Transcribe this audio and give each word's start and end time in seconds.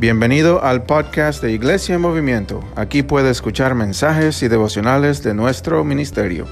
Bienvenido 0.00 0.62
al 0.62 0.84
podcast 0.84 1.42
de 1.42 1.50
Iglesia 1.50 1.96
en 1.96 2.00
Movimiento. 2.02 2.62
Aquí 2.76 3.02
puede 3.02 3.30
escuchar 3.30 3.74
mensajes 3.74 4.40
y 4.44 4.48
devocionales 4.48 5.24
de 5.24 5.34
nuestro 5.34 5.82
ministerio. 5.82 6.46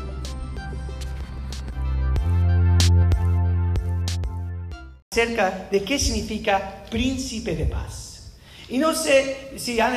acerca 5.13 5.69
de 5.71 5.85
qué 5.85 5.97
significa 5.97 6.85
príncipe 6.91 7.55
de 7.55 7.67
paz. 7.67 8.33
Y 8.69 8.79
no 8.79 8.93
sé 8.93 9.53
si 9.57 9.79
han, 9.79 9.95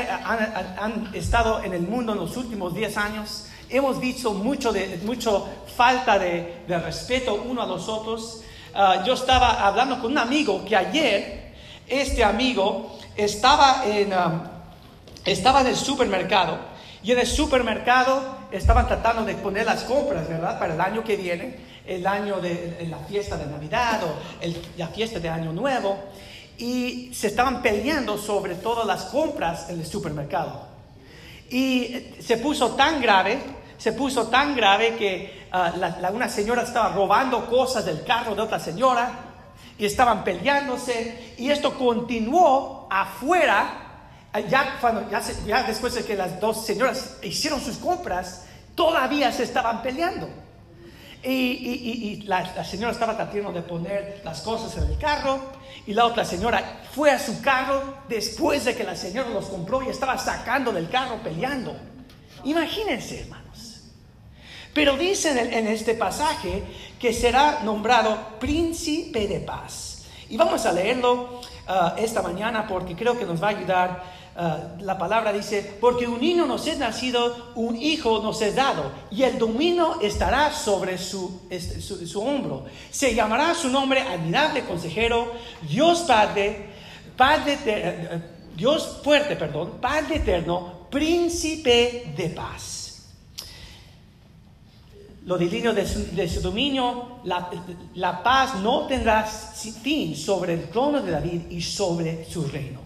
estado 1.15 1.63
en 1.63 1.73
el 1.73 1.81
mundo 1.81 2.13
en 2.13 2.19
los 2.19 2.37
últimos 2.37 2.75
10 2.75 2.97
años, 2.97 3.47
hemos 3.67 3.99
visto 3.99 4.31
mucho, 4.31 4.71
de, 4.71 4.99
mucho 5.03 5.49
falta 5.75 6.19
de, 6.19 6.61
de 6.67 6.77
respeto 6.77 7.43
uno 7.49 7.63
a 7.63 7.65
los 7.65 7.89
otros. 7.89 8.43
Ah, 8.75 9.03
yo 9.07 9.15
estaba 9.15 9.65
hablando 9.65 9.99
con 9.99 10.11
un 10.11 10.19
amigo 10.19 10.63
que 10.63 10.75
ayer, 10.75 11.51
este 11.87 12.23
amigo 12.23 12.98
estaba 13.23 13.83
en, 13.85 14.13
um, 14.13 14.41
en 15.25 15.67
el 15.67 15.75
supermercado 15.75 16.57
y 17.03 17.11
en 17.11 17.19
el 17.19 17.27
supermercado 17.27 18.39
estaban 18.51 18.87
tratando 18.87 19.23
de 19.23 19.35
poner 19.35 19.65
las 19.65 19.83
compras, 19.83 20.27
¿verdad? 20.27 20.59
Para 20.59 20.73
el 20.73 20.81
año 20.81 21.03
que 21.03 21.15
viene, 21.15 21.57
el 21.85 22.05
año 22.05 22.41
de 22.41 22.85
la 22.89 22.97
fiesta 22.99 23.37
de 23.37 23.45
Navidad 23.45 24.01
o 24.03 24.47
la 24.77 24.87
fiesta 24.87 25.19
de 25.19 25.29
Año 25.29 25.53
Nuevo. 25.53 25.97
Y 26.57 27.13
se 27.13 27.27
estaban 27.27 27.61
peleando 27.61 28.17
sobre 28.17 28.55
todas 28.55 28.85
las 28.85 29.05
compras 29.05 29.69
en 29.69 29.79
el 29.79 29.85
supermercado. 29.85 30.67
Y 31.49 31.83
eh, 31.83 32.15
se 32.19 32.37
puso 32.37 32.71
tan 32.71 33.01
grave, 33.01 33.39
se 33.77 33.93
puso 33.93 34.27
tan 34.27 34.55
grave 34.55 34.95
que 34.95 35.47
ah, 35.51 35.71
una 36.13 36.27
señora 36.27 36.63
estaba 36.63 36.89
robando 36.89 37.45
cosas 37.45 37.85
del 37.85 38.03
carro 38.03 38.35
de 38.35 38.41
otra 38.41 38.59
señora 38.59 39.28
y 39.79 39.85
estaban 39.85 40.23
peleándose 40.23 41.33
y 41.37 41.49
esto 41.49 41.77
continuó 41.77 42.87
afuera. 42.91 44.03
ah, 44.33 44.39
Ya, 44.41 45.63
después 45.65 45.95
de 45.95 46.03
que 46.05 46.15
las 46.15 46.39
dos 46.39 46.65
señoras 46.65 47.17
hicieron 47.23 47.59
sus 47.61 47.77
compras, 47.77 48.45
todavía 48.75 49.31
se 49.31 49.43
estaban 49.43 49.81
peleando. 49.81 50.29
Y, 51.21 52.21
la, 52.27 52.63
señora 52.63 52.93
estaba 52.93 53.15
tratando 53.15 53.51
de 53.51 53.61
poner 53.61 54.21
las 54.23 54.41
cosas 54.41 54.77
en 54.81 54.89
el 54.89 54.97
carro 54.97 55.39
y 55.85 55.93
la 55.93 56.05
otra 56.05 56.23
señora 56.23 56.81
fue 56.93 57.11
a 57.11 57.19
su 57.19 57.41
carro 57.41 57.95
después 58.07 58.63
de 58.63 58.73
que 58.75 58.85
la 58.85 58.95
señora 58.95 59.29
los 59.29 59.45
compró 59.47 59.83
y 59.83 59.89
estaba 59.89 60.17
sacando 60.17 60.71
del 60.71 60.89
carro 60.89 61.17
peleando. 61.21 61.75
Imagínense, 62.45 63.21
hermanos. 63.21 63.81
Pero 64.73 64.95
dice 64.95 65.31
en, 65.31 65.37
el- 65.39 65.53
en 65.53 65.67
este 65.67 65.93
pasaje 65.93 66.63
que 66.99 67.13
será 67.13 67.61
nombrado 67.63 68.37
príncipe 68.39 69.27
de 69.27 69.39
paz. 69.39 70.03
Y 70.29 70.37
vamos 70.37 70.65
a 70.65 70.73
leerlo 70.73 71.41
ah, 71.67 71.95
esta 71.97 72.21
mañana 72.21 72.67
porque 72.67 72.95
creo 72.95 73.17
que 73.17 73.25
nos 73.25 73.41
va 73.41 73.47
a 73.47 73.51
ayudar. 73.51 74.19
Ah, 74.35 74.75
la 74.79 74.97
palabra 74.97 75.33
dice, 75.33 75.77
porque 75.81 76.07
un 76.07 76.21
niño 76.21 76.45
nos 76.45 76.67
es 76.67 76.77
nacido, 76.77 77.51
un 77.55 77.75
hijo 77.75 78.21
nos 78.21 78.41
es 78.41 78.55
dado, 78.55 78.91
y 79.11 79.23
el 79.23 79.37
dominio 79.37 79.99
estará 80.01 80.51
sobre 80.51 80.97
su, 80.97 81.41
este, 81.49 81.81
su, 81.81 82.21
hombro. 82.21 82.65
Se 82.91 83.13
llamará 83.15 83.53
su 83.53 83.69
nombre 83.69 84.01
admirable 84.01 84.63
consejero, 84.63 85.31
Dios 85.61 86.01
Padre, 86.01 86.69
Padre, 87.17 87.57
eh, 87.65 88.21
Dios 88.55 88.99
fuerte, 89.03 89.35
perdón, 89.35 89.79
Padre 89.81 90.17
eterno, 90.17 90.87
príncipe 90.89 92.13
de 92.15 92.29
paz. 92.29 92.78
Lo 95.25 95.37
divino 95.37 95.73
de 95.73 95.87
su, 95.87 96.15
de 96.15 96.27
su 96.27 96.41
dominio, 96.41 97.19
la, 97.25 97.49
la 97.95 98.23
paz 98.23 98.55
no 98.55 98.87
tendrá 98.87 99.25
fin 99.25 100.15
sobre 100.15 100.53
el 100.53 100.69
trono 100.69 101.01
de 101.01 101.11
David 101.11 101.41
y 101.49 101.61
sobre 101.61 102.25
su 102.25 102.47
reino. 102.47 102.79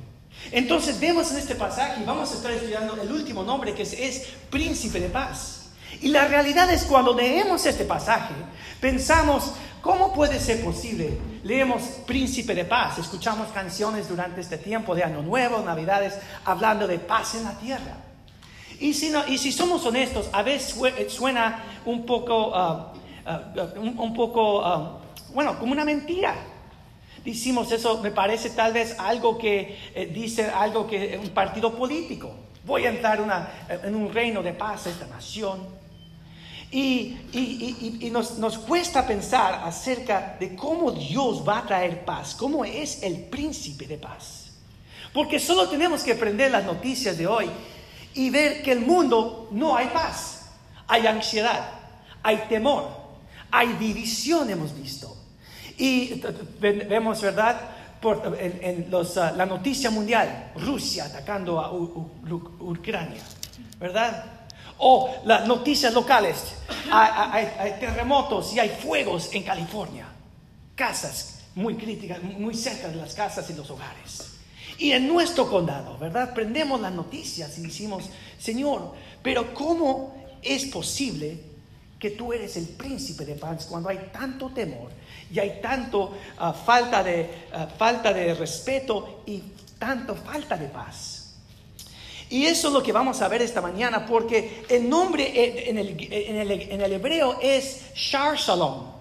Entonces 0.52 1.00
vemos 1.00 1.32
en 1.32 1.38
este 1.38 1.56
pasaje 1.56 2.02
y 2.02 2.06
vamos 2.06 2.32
a 2.32 2.36
estar 2.36 2.52
estudiando 2.52 3.00
el 3.02 3.12
último 3.12 3.44
nombre 3.44 3.74
que 3.74 3.84
es, 3.84 3.94
es 3.94 4.28
príncipe 4.50 5.00
de 5.00 5.10
paz. 5.10 5.70
Y 6.02 6.10
la 6.10 6.28
realidad 6.28 6.70
es 6.72 6.84
cuando 6.84 7.14
leemos 7.14 7.66
este 7.66 7.86
pasaje, 7.86 8.34
pensamos, 8.82 9.54
¿cómo 9.82 10.12
puede 10.12 10.40
ser 10.40 10.64
posible? 10.64 11.18
Leemos 11.44 11.84
príncipe 12.06 12.54
de 12.56 12.66
paz, 12.66 12.98
escuchamos 12.98 13.50
canciones 13.50 14.10
durante 14.10 14.42
este 14.42 14.58
tiempo 14.58 14.96
de 14.96 15.04
Año 15.04 15.22
Nuevo, 15.22 15.62
Navidades, 15.62 16.16
hablando 16.46 16.88
de 16.88 17.00
paz 17.00 17.36
en 17.36 17.44
la 17.44 17.58
tierra. 17.60 17.98
Y 18.80 18.94
si, 18.94 19.10
no- 19.10 19.28
y 19.28 19.38
si 19.38 19.52
somos 19.52 19.86
honestos, 19.86 20.30
a 20.34 20.44
veces 20.44 20.74
sue- 20.74 21.10
suena 21.10 21.64
un 21.86 22.06
poco, 22.06 22.52
ah, 22.56 22.94
ah, 23.26 23.42
un, 23.78 23.98
un 23.98 24.14
poco, 24.14 24.64
ah, 24.66 25.00
bueno, 25.34 25.58
como 25.60 25.72
una 25.72 25.86
mentira. 25.86 26.36
Decimos 27.24 27.72
eso, 27.72 28.02
me 28.02 28.12
parece 28.12 28.50
tal 28.50 28.74
vez 28.74 28.96
algo 29.00 29.38
que 29.38 29.78
eh, 29.96 30.12
dice 30.14 30.50
algo 30.50 30.86
que 30.88 31.18
un 31.22 31.30
partido 31.30 31.74
político. 31.76 32.32
Voy 32.66 32.86
a 32.86 32.90
entrar 32.90 33.22
una- 33.22 33.50
en 33.70 33.96
un 33.96 34.14
reino 34.14 34.42
de 34.44 34.54
paz 34.54 34.88
esta 34.88 35.08
nación. 35.08 35.60
Y- 36.72 37.18
y- 37.32 37.98
y- 38.02 38.08
y 38.08 38.10
nos, 38.10 38.40
nos 38.40 38.58
cuesta 38.58 39.06
pensar 39.06 39.62
acerca 39.64 40.36
de 40.40 40.56
cómo 40.56 40.92
Dios 40.92 41.48
va 41.48 41.60
a 41.60 41.66
traer 41.68 42.04
paz, 42.04 42.34
cómo 42.36 42.66
es 42.66 43.04
el 43.04 43.26
príncipe 43.26 43.86
de 43.86 43.98
paz. 43.98 44.52
Porque 45.14 45.40
solo 45.40 45.70
tenemos 45.70 46.02
que 46.04 46.14
aprender 46.14 46.50
las 46.52 46.64
noticias 46.66 47.16
de 47.18 47.28
hoy 47.28 47.46
y 48.16 48.30
ver 48.30 48.62
que 48.64 48.72
el 48.72 48.82
mundo 48.82 49.48
no 49.52 49.76
hay 49.76 49.88
paz. 49.88 50.50
Hay 50.88 51.08
ansiedad, 51.08 51.70
hay 52.22 52.38
temor, 52.50 52.88
hay 53.52 53.74
división, 53.74 54.50
hemos 54.50 54.76
visto. 54.76 55.16
Y 55.78 56.22
vemos, 56.60 57.22
¿verdad? 57.22 57.60
En, 58.38 58.88
los, 58.92 59.18
ah, 59.18 59.32
la 59.32 59.46
noticia 59.46 59.90
mundial, 59.90 60.52
Rusia 60.58 61.06
atacando 61.06 61.60
a 61.62 61.72
U- 61.72 62.10
U- 62.30 62.72
Ucrania, 62.72 63.22
¿verdad? 63.80 64.26
O 64.80 65.10
las 65.24 65.48
noticias 65.48 65.94
locales, 65.94 66.54
hay- 66.92 67.48
hay 67.58 67.80
terremotos 67.80 68.54
y 68.54 68.60
hay 68.60 68.70
fuegos 68.70 69.30
en 69.34 69.44
California, 69.44 70.06
casas 70.76 71.44
muy 71.56 71.76
críticas, 71.76 72.22
muy 72.22 72.54
cerca 72.56 72.90
de 72.90 72.96
las 72.98 73.14
casas 73.14 73.50
y 73.50 73.54
los 73.54 73.70
hogares. 73.70 74.33
Y 74.78 74.92
en 74.92 75.08
nuestro 75.08 75.50
condado, 75.50 75.98
¿verdad? 75.98 76.34
Prendemos 76.34 76.82
las 76.82 76.92
noticias 76.92 77.58
y 77.58 77.62
decimos, 77.62 78.06
Señor, 78.40 78.94
pero 79.22 79.54
¿cómo 79.54 80.16
es 80.42 80.66
posible 80.66 81.40
que 82.00 82.12
tú 82.12 82.34
eres 82.34 82.58
el 82.58 82.68
príncipe 82.68 83.24
de 83.26 83.36
paz 83.36 83.66
cuando 83.70 83.90
hay 83.90 84.10
tanto 84.12 84.50
temor 84.50 84.90
y 85.32 85.40
hay 85.40 85.60
tanto 85.62 86.14
ah, 86.38 86.52
falta, 86.54 87.04
de, 87.04 87.30
ah, 87.54 87.68
falta 87.78 88.12
de 88.12 88.34
respeto 88.34 89.24
y 89.26 89.42
tanto 89.80 90.16
falta 90.16 90.58
de 90.58 90.68
paz? 90.68 91.36
Y 92.30 92.46
eso 92.46 92.70
es 92.70 92.74
lo 92.74 92.82
que 92.82 92.92
vamos 92.92 93.22
a 93.22 93.28
ver 93.28 93.44
esta 93.44 93.62
mañana, 93.62 94.06
porque 94.08 94.66
el 94.68 94.90
nombre 94.90 95.70
en 95.70 95.78
el, 95.78 95.90
en 96.12 96.36
el- 96.38 96.52
en 96.52 96.82
el 96.82 96.94
hebreo 96.94 97.38
es 97.42 97.94
Shar 97.94 98.38
Shalom. 98.38 98.92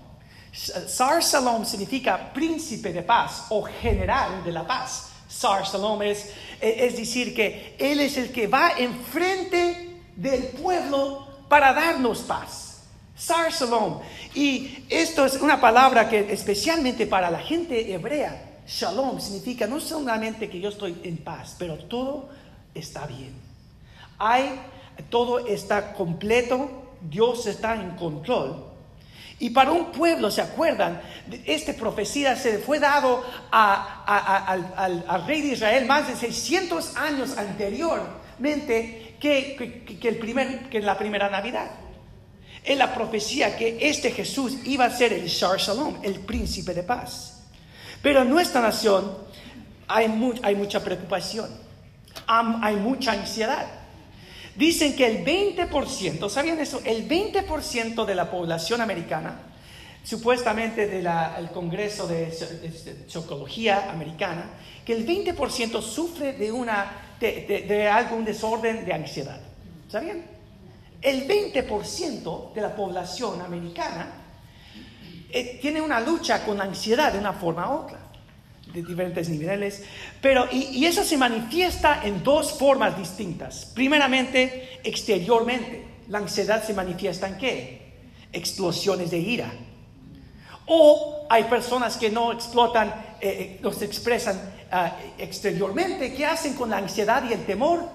Sar 0.52 1.22
Shalom 1.22 1.64
significa 1.64 2.30
príncipe 2.30 2.92
de 2.92 3.02
paz 3.02 3.46
o 3.48 3.62
general 3.62 4.44
de 4.44 4.52
la 4.52 4.66
paz. 4.66 5.11
Sar 5.32 5.65
Shalom 5.65 6.03
es, 6.03 6.31
es 6.60 6.97
decir 6.97 7.34
que 7.34 7.75
Él 7.78 8.00
es 8.00 8.19
el 8.19 8.31
que 8.31 8.47
va 8.47 8.72
enfrente 8.76 10.00
del 10.15 10.43
pueblo 10.48 11.26
para 11.48 11.72
darnos 11.72 12.19
paz. 12.20 12.82
Sar 13.16 13.50
Shalom. 13.50 14.00
Y 14.34 14.84
esto 14.91 15.25
es 15.25 15.34
una 15.37 15.60
palabra 15.60 16.09
que 16.09 16.32
especialmente 16.32 17.06
para 17.06 17.31
la 17.31 17.38
gente 17.38 17.93
hebrea, 17.93 18.60
Shalom 18.66 19.20
significa 19.20 19.66
no 19.66 19.81
solamente 19.81 20.50
que 20.50 20.60
yo 20.60 20.69
estoy 20.69 21.00
en 21.03 21.16
paz, 21.16 21.56
pero 21.59 21.76
todo 21.78 22.28
está 22.75 23.06
bien. 23.06 23.32
Hay, 24.19 24.60
todo 25.09 25.47
está 25.47 25.94
completo, 25.94 26.70
Dios 27.00 27.47
está 27.47 27.75
en 27.75 27.97
control. 27.97 28.71
Y 29.42 29.50
para 29.50 29.72
un 29.72 29.86
pueblo, 29.91 30.30
¿se 30.30 30.41
acuerdan? 30.41 31.00
Esta 31.44 31.72
profecía 31.72 32.36
se 32.36 32.58
fue 32.58 32.78
dado 32.78 33.25
al, 33.50 35.25
rey 35.26 35.43
de 35.43 35.49
Israel 35.55 35.84
más 35.84 36.06
de 36.06 36.14
600 36.14 36.96
años 36.96 37.37
anteriormente 37.37 39.16
que, 39.20 39.99
el 40.00 40.16
primer, 40.19 40.69
que 40.70 40.81
la 40.81 40.96
primera 40.96 41.28
Navidad. 41.28 41.72
Es 42.62 42.78
la 42.78 42.94
profecía 42.94 43.56
que 43.56 43.78
este 43.81 44.12
Jesús 44.12 44.58
iba 44.64 44.84
a 44.84 44.90
ser 44.90 45.12
el 45.12 45.26
Shar 45.26 45.58
Shalom, 45.58 45.96
el 46.05 46.20
príncipe 46.20 46.72
de 46.72 46.84
paz. 46.84 47.43
Pero 48.00 48.22
en 48.22 48.31
nuestra 48.31 48.61
nación 48.61 49.12
hay, 49.88 50.06
mu- 50.06 50.38
hay 50.44 50.55
mucha 50.55 50.84
preocupación, 50.84 51.50
hay 52.28 52.76
mucha 52.76 53.11
ansiedad. 53.11 53.66
Dicen 54.56 54.94
que 54.94 55.06
el 55.06 55.25
20%, 55.25 56.28
¿sabían 56.28 56.58
eso? 56.60 56.81
El 56.84 57.08
20% 57.08 58.04
de 58.04 58.14
la 58.14 58.31
población 58.31 58.81
americana, 58.82 59.40
supuestamente 60.04 60.87
del 60.87 61.08
Congreso 61.54 62.06
de, 62.06 62.31
Psicología 63.08 63.90
Americana, 63.90 64.50
que 64.84 64.93
el 64.93 65.06
20% 65.06 65.81
sufre 65.81 66.34
de, 66.34 66.52
una, 66.52 67.14
de, 67.19 67.64
de- 67.66 67.88
algún 67.88 68.25
desorden 68.25 68.84
de 68.84 68.93
ansiedad. 68.93 69.40
¿Sabían? 69.88 70.22
El 71.00 71.26
20% 71.26 72.52
de 72.52 72.60
la 72.60 72.76
población 72.76 73.40
americana 73.40 74.12
eh, 75.31 75.58
tiene 75.62 75.81
una 75.81 75.99
lucha 76.00 76.44
con 76.44 76.60
ansiedad 76.60 77.12
de 77.12 77.19
una 77.19 77.32
forma 77.32 77.70
u 77.70 77.84
otra. 77.84 77.99
De 78.72 78.82
diferentes 78.82 79.28
niveles, 79.28 79.82
pero 80.20 80.46
y, 80.50 80.78
y 80.78 80.86
eso 80.86 81.04
se 81.04 81.16
manifiesta 81.16 82.00
en 82.04 82.22
dos 82.22 82.52
formas 82.52 82.96
distintas. 82.96 83.66
Primeramente, 83.74 84.80
exteriormente, 84.82 85.84
la 86.08 86.19
ansiedad 86.19 86.64
se 86.64 86.74
manifiesta 86.74 87.28
en 87.28 87.38
qué? 87.38 87.92
Explosiones 88.32 89.10
de 89.10 89.19
ira. 89.19 89.52
O 90.66 91.26
hay 91.28 91.44
personas 91.44 91.96
que 91.96 92.08
no 92.10 92.32
explotan, 92.32 92.88
eh, 93.20 93.28
eh, 93.28 93.58
los 93.62 93.82
expresan 93.82 94.40
ah, 94.70 94.96
exteriormente. 95.18 96.14
¿Qué 96.14 96.25
hacen 96.25 96.54
con 96.54 96.70
la 96.70 96.78
ansiedad 96.78 97.25
y 97.28 97.32
el 97.32 97.44
temor? 97.44 97.88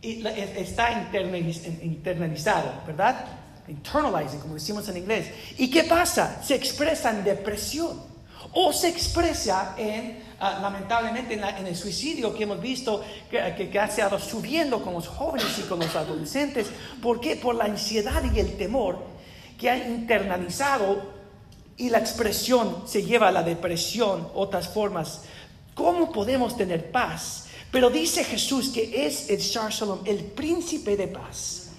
Está 0.00 1.10
internaliz- 1.10 1.82
internalizado, 1.82 2.72
¿verdad? 2.86 3.24
Internalizing, 3.66 4.40
como 4.40 4.54
decimos 4.54 4.88
en 4.90 4.98
inglés. 4.98 5.28
¿Y 5.56 5.70
qué 5.70 5.84
pasa? 5.84 6.42
Se 6.42 6.54
expresa 6.54 7.10
en 7.10 7.24
depresión. 7.24 8.13
O 8.54 8.72
se 8.72 8.88
expresa 8.88 9.74
en, 9.76 10.22
ah, 10.40 10.58
lamentablemente, 10.62 11.34
en, 11.34 11.40
la- 11.40 11.58
en 11.58 11.66
el 11.66 11.74
suicidio 11.76 12.34
que 12.34 12.44
hemos 12.44 12.60
visto 12.60 13.02
que, 13.30 13.54
que- 13.56 13.68
que 13.68 13.78
ha 13.80 13.86
estado 13.86 14.18
subiendo 14.18 14.82
con 14.82 14.94
los 14.94 15.08
jóvenes 15.08 15.58
y 15.58 15.62
con 15.62 15.80
los 15.80 15.94
adolescentes. 15.96 16.68
¿Por 17.02 17.20
qué? 17.20 17.36
Por 17.36 17.56
la 17.56 17.64
ansiedad 17.64 18.22
y 18.32 18.38
el 18.38 18.56
temor 18.56 18.98
que 19.58 19.70
han 19.70 19.90
internalizado 19.90 21.12
y 21.76 21.90
la 21.90 21.98
expresión 21.98 22.84
se 22.86 23.02
lleva 23.02 23.28
a 23.28 23.32
la 23.32 23.42
depresión, 23.42 24.28
otras 24.34 24.68
formas. 24.68 25.22
¿Cómo 25.74 26.12
podemos 26.12 26.56
tener 26.56 26.92
paz? 26.92 27.46
Pero 27.72 27.90
dice 27.90 28.22
Jesús 28.22 28.68
que 28.68 29.06
es 29.06 29.28
el 29.30 29.38
Shalom, 29.40 29.98
el 30.04 30.18
príncipe 30.18 30.96
de 30.96 31.08
paz, 31.08 31.70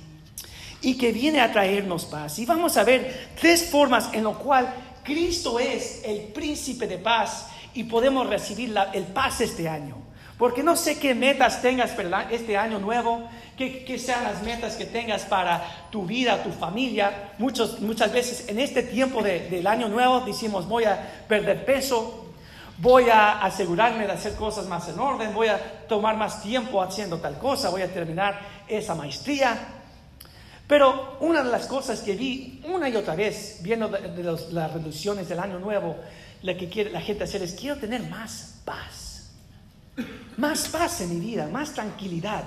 y 0.81 0.98
que 0.98 1.13
viene 1.13 1.39
a 1.39 1.51
traernos 1.54 2.04
paz. 2.04 2.38
Y 2.39 2.45
vamos 2.45 2.75
a 2.75 2.83
ver 2.83 3.30
tres 3.39 3.63
formas 3.69 4.10
en 4.12 4.25
lo 4.25 4.38
cual 4.38 4.74
Cristo 5.06 5.60
es 5.60 6.02
el 6.04 6.19
príncipe 6.34 6.88
de 6.88 6.98
paz 6.98 7.48
y 7.74 7.84
podemos 7.86 8.28
recibir 8.28 8.75
el 8.94 9.04
paz 9.04 9.40
este 9.42 9.69
año. 9.69 9.98
Porque 10.38 10.63
no 10.63 10.75
sé 10.75 11.00
qué 11.00 11.16
metas 11.16 11.62
tengas 11.62 11.92
para 11.92 12.30
este 12.30 12.57
año 12.57 12.78
nuevo, 12.80 13.24
qué, 13.57 13.98
sean 13.98 14.25
las 14.25 14.44
metas 14.44 14.75
que 14.75 14.84
tengas 14.86 15.22
para 15.24 15.63
tu 15.90 16.06
vida, 16.06 16.44
tu 16.44 16.52
familia. 16.52 17.31
Muchos, 17.38 17.80
muchas 17.80 18.12
veces 18.12 18.50
en 18.50 18.60
este 18.60 18.84
tiempo 18.84 19.22
de- 19.24 19.48
del 19.50 19.66
año 19.66 19.88
nuevo 19.88 20.19
decimos 20.22 20.68
voy 20.68 20.84
a 20.84 21.24
perder 21.30 21.63
peso, 21.63 22.25
voy 22.80 23.10
a 23.10 23.42
asegurarme 23.44 24.06
de 24.07 24.12
hacer 24.12 24.36
cosas 24.36 24.66
más 24.66 24.90
en 24.90 25.00
orden, 25.00 25.34
voy 25.34 25.48
a 25.48 25.88
tomar 25.88 26.18
más 26.18 26.42
tiempo 26.44 26.81
haciendo 26.81 27.19
tal 27.19 27.38
cosa, 27.40 27.69
voy 27.69 27.84
a 27.84 27.94
terminar 27.94 28.38
esa 28.68 28.94
maestría. 28.94 29.57
Pero 30.67 31.17
una 31.19 31.44
de 31.44 31.51
las 31.51 31.67
cosas 31.67 32.00
que 32.01 32.15
vi 32.15 32.62
una 32.67 32.89
y 32.89 32.95
otra 32.95 33.15
vez, 33.15 33.59
viendo 33.62 33.88
de, 33.88 34.09
de 34.09 34.23
los- 34.23 34.51
las 34.51 34.73
reducciones 34.73 35.29
del 35.29 35.39
año 35.39 35.59
nuevo, 35.59 35.95
la 36.41 36.56
que 36.57 36.69
quiere 36.69 36.89
la 36.89 37.01
gente 37.01 37.23
hacer 37.23 37.44
es, 37.44 37.53
quiero 37.53 37.77
tener 37.77 38.01
más 38.09 38.62
paz. 38.65 39.31
Más 40.38 40.67
paz 40.67 41.01
en 41.01 41.09
mi 41.09 41.25
vida, 41.25 41.47
más 41.47 41.73
tranquilidad. 41.73 42.44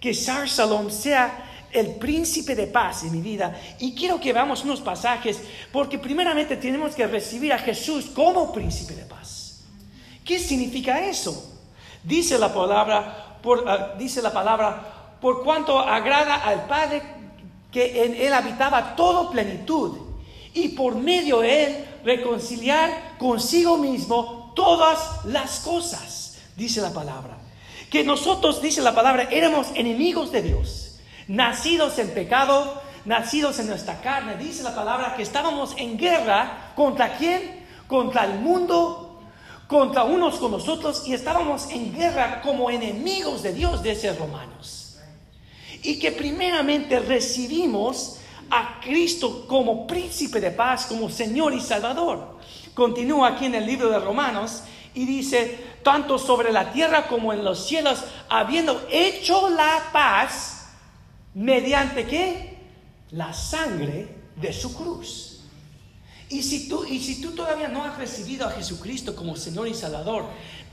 Que 0.00 0.14
Sar 0.14 0.46
Shalom 0.46 0.90
sea 0.90 1.44
el 1.72 1.96
príncipe 1.96 2.54
de 2.54 2.68
paz 2.68 3.02
en 3.02 3.12
mi 3.12 3.20
vida. 3.20 3.54
Y 3.80 3.94
quiero 3.94 4.20
que 4.20 4.32
veamos 4.32 4.62
unos 4.64 4.80
pasajes, 4.80 5.40
porque 5.72 5.98
primeramente 5.98 6.56
tenemos 6.56 6.94
que 6.94 7.06
recibir 7.06 7.52
a 7.52 7.58
Jesús 7.58 8.06
como 8.14 8.52
príncipe 8.52 8.94
de 8.94 9.04
paz. 9.04 9.64
¿Qué 10.24 10.38
significa 10.38 11.04
eso? 11.04 11.52
Dice 12.02 12.38
la 12.38 12.54
palabra, 12.54 13.38
por, 13.42 13.68
ah, 13.68 13.94
dice 13.98 14.22
la 14.22 14.32
palabra, 14.32 15.16
por 15.20 15.44
cuanto 15.44 15.78
agrada 15.78 16.36
al 16.36 16.66
Padre 16.66 17.02
que 17.76 18.06
en 18.06 18.14
él 18.14 18.32
habitaba 18.32 18.96
toda 18.96 19.30
plenitud 19.30 19.98
y 20.54 20.68
por 20.68 20.94
medio 20.94 21.40
de 21.40 21.64
él 21.64 21.84
reconciliar 22.06 23.18
consigo 23.18 23.76
mismo 23.76 24.50
todas 24.56 25.26
las 25.26 25.60
cosas, 25.60 26.38
dice 26.56 26.80
la 26.80 26.94
palabra. 26.94 27.36
Que 27.90 28.02
nosotros, 28.02 28.62
dice 28.62 28.80
la 28.80 28.94
palabra, 28.94 29.24
éramos 29.30 29.66
enemigos 29.74 30.32
de 30.32 30.40
Dios, 30.40 31.00
nacidos 31.28 31.98
en 31.98 32.08
pecado, 32.12 32.80
nacidos 33.04 33.58
en 33.58 33.66
nuestra 33.66 34.00
carne, 34.00 34.38
dice 34.38 34.62
la 34.62 34.74
palabra 34.74 35.14
que 35.14 35.22
estábamos 35.22 35.74
en 35.76 35.98
guerra 35.98 36.72
contra 36.76 37.18
quién? 37.18 37.66
Contra 37.86 38.24
el 38.24 38.38
mundo 38.38 39.02
contra 39.66 40.04
unos 40.04 40.36
con 40.36 40.52
nosotros 40.52 41.06
y 41.06 41.12
estábamos 41.12 41.68
en 41.70 41.92
guerra 41.94 42.40
como 42.40 42.70
enemigos 42.70 43.42
de 43.42 43.52
Dios, 43.52 43.82
de 43.82 43.90
esos 43.90 44.16
romanos. 44.16 44.85
Y 45.86 45.98
que 45.98 46.12
primeramente 46.12 46.98
recibimos 46.98 48.18
a 48.50 48.80
Cristo 48.80 49.46
como 49.46 49.86
príncipe 49.86 50.40
de 50.40 50.50
paz, 50.50 50.86
como 50.86 51.08
Señor 51.08 51.54
y 51.54 51.60
Salvador. 51.60 52.38
Continúa 52.74 53.28
aquí 53.28 53.46
en 53.46 53.54
el 53.54 53.66
libro 53.66 53.88
de 53.88 53.98
Romanos 53.98 54.62
y 54.94 55.04
dice, 55.04 55.58
tanto 55.82 56.18
sobre 56.18 56.52
la 56.52 56.72
tierra 56.72 57.06
como 57.06 57.32
en 57.32 57.44
los 57.44 57.66
cielos, 57.66 58.04
habiendo 58.28 58.86
hecho 58.90 59.48
la 59.50 59.90
paz, 59.92 60.68
mediante 61.34 62.06
qué? 62.06 62.56
La 63.10 63.32
sangre 63.32 64.08
de 64.36 64.52
su 64.52 64.74
cruz. 64.74 65.40
Y 66.28 66.42
si, 66.42 66.68
tú, 66.68 66.84
y 66.84 66.98
si 66.98 67.20
tú 67.20 67.32
todavía 67.32 67.68
no 67.68 67.84
has 67.84 67.96
recibido 67.98 68.48
a 68.48 68.50
Jesucristo 68.50 69.14
como 69.14 69.36
Señor 69.36 69.68
y 69.68 69.74
Salvador, 69.74 70.24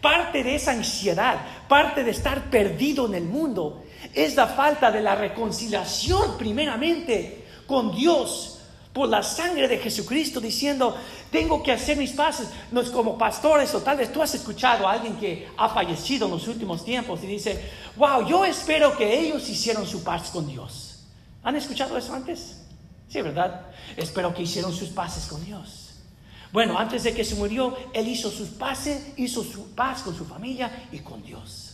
parte 0.02 0.44
de 0.44 0.56
esa 0.56 0.72
ansiedad, 0.72 1.40
parte 1.70 2.04
de 2.04 2.12
estar 2.12 2.50
perdido 2.50 3.06
en 3.06 3.16
el 3.16 3.26
mundo, 3.26 3.84
es 4.14 4.36
la 4.36 4.48
falta 4.48 4.92
de 4.92 5.02
la 5.02 5.16
reconciliación 5.16 6.38
primeramente 6.38 7.46
con 7.68 7.96
Dios 7.96 8.60
por 8.94 9.10
la 9.10 9.24
sangre 9.24 9.68
de 9.68 9.80
Jesucristo, 9.80 10.40
diciendo, 10.40 10.96
tengo 11.32 11.64
que 11.64 11.72
hacer 11.72 11.98
mis 11.98 12.12
pases. 12.12 12.50
No 12.72 12.80
es 12.80 12.92
como 12.92 13.18
pastores 13.18 13.74
o 13.74 13.82
tal 13.82 13.98
vez 13.98 14.14
tú 14.14 14.22
has 14.22 14.36
escuchado 14.36 14.88
a 14.88 14.94
alguien 14.94 15.18
que 15.18 15.48
ha 15.58 15.68
fallecido 15.68 16.28
en 16.28 16.32
los 16.34 16.48
últimos 16.48 16.86
tiempos 16.86 17.24
y 17.24 17.28
dice, 17.28 17.72
wow, 17.96 18.28
yo 18.28 18.46
espero 18.46 18.96
que 18.96 19.20
ellos 19.20 19.50
hicieron 19.50 19.88
su 19.88 20.04
paz 20.04 20.30
con 20.30 20.48
Dios. 20.48 21.06
¿Han 21.42 21.56
escuchado 21.56 21.98
eso 21.98 22.14
antes? 22.14 22.62
Sí, 23.10 23.22
¿verdad? 23.22 23.68
Espero 23.98 24.34
que 24.34 24.44
hicieron 24.44 24.72
sus 24.72 24.90
paces 24.90 25.26
con 25.26 25.44
Dios. 25.44 25.90
Bueno, 26.52 26.78
antes 26.78 27.04
de 27.04 27.16
que 27.16 27.26
se 27.26 27.34
murió, 27.34 27.76
él 27.94 28.08
hizo 28.08 28.30
sus 28.30 28.50
paces, 28.50 29.14
hizo 29.18 29.44
su 29.44 29.74
paz 29.74 30.04
con 30.04 30.16
su 30.16 30.24
familia 30.24 30.88
y 30.92 31.00
con 31.00 31.24
Dios. 31.24 31.73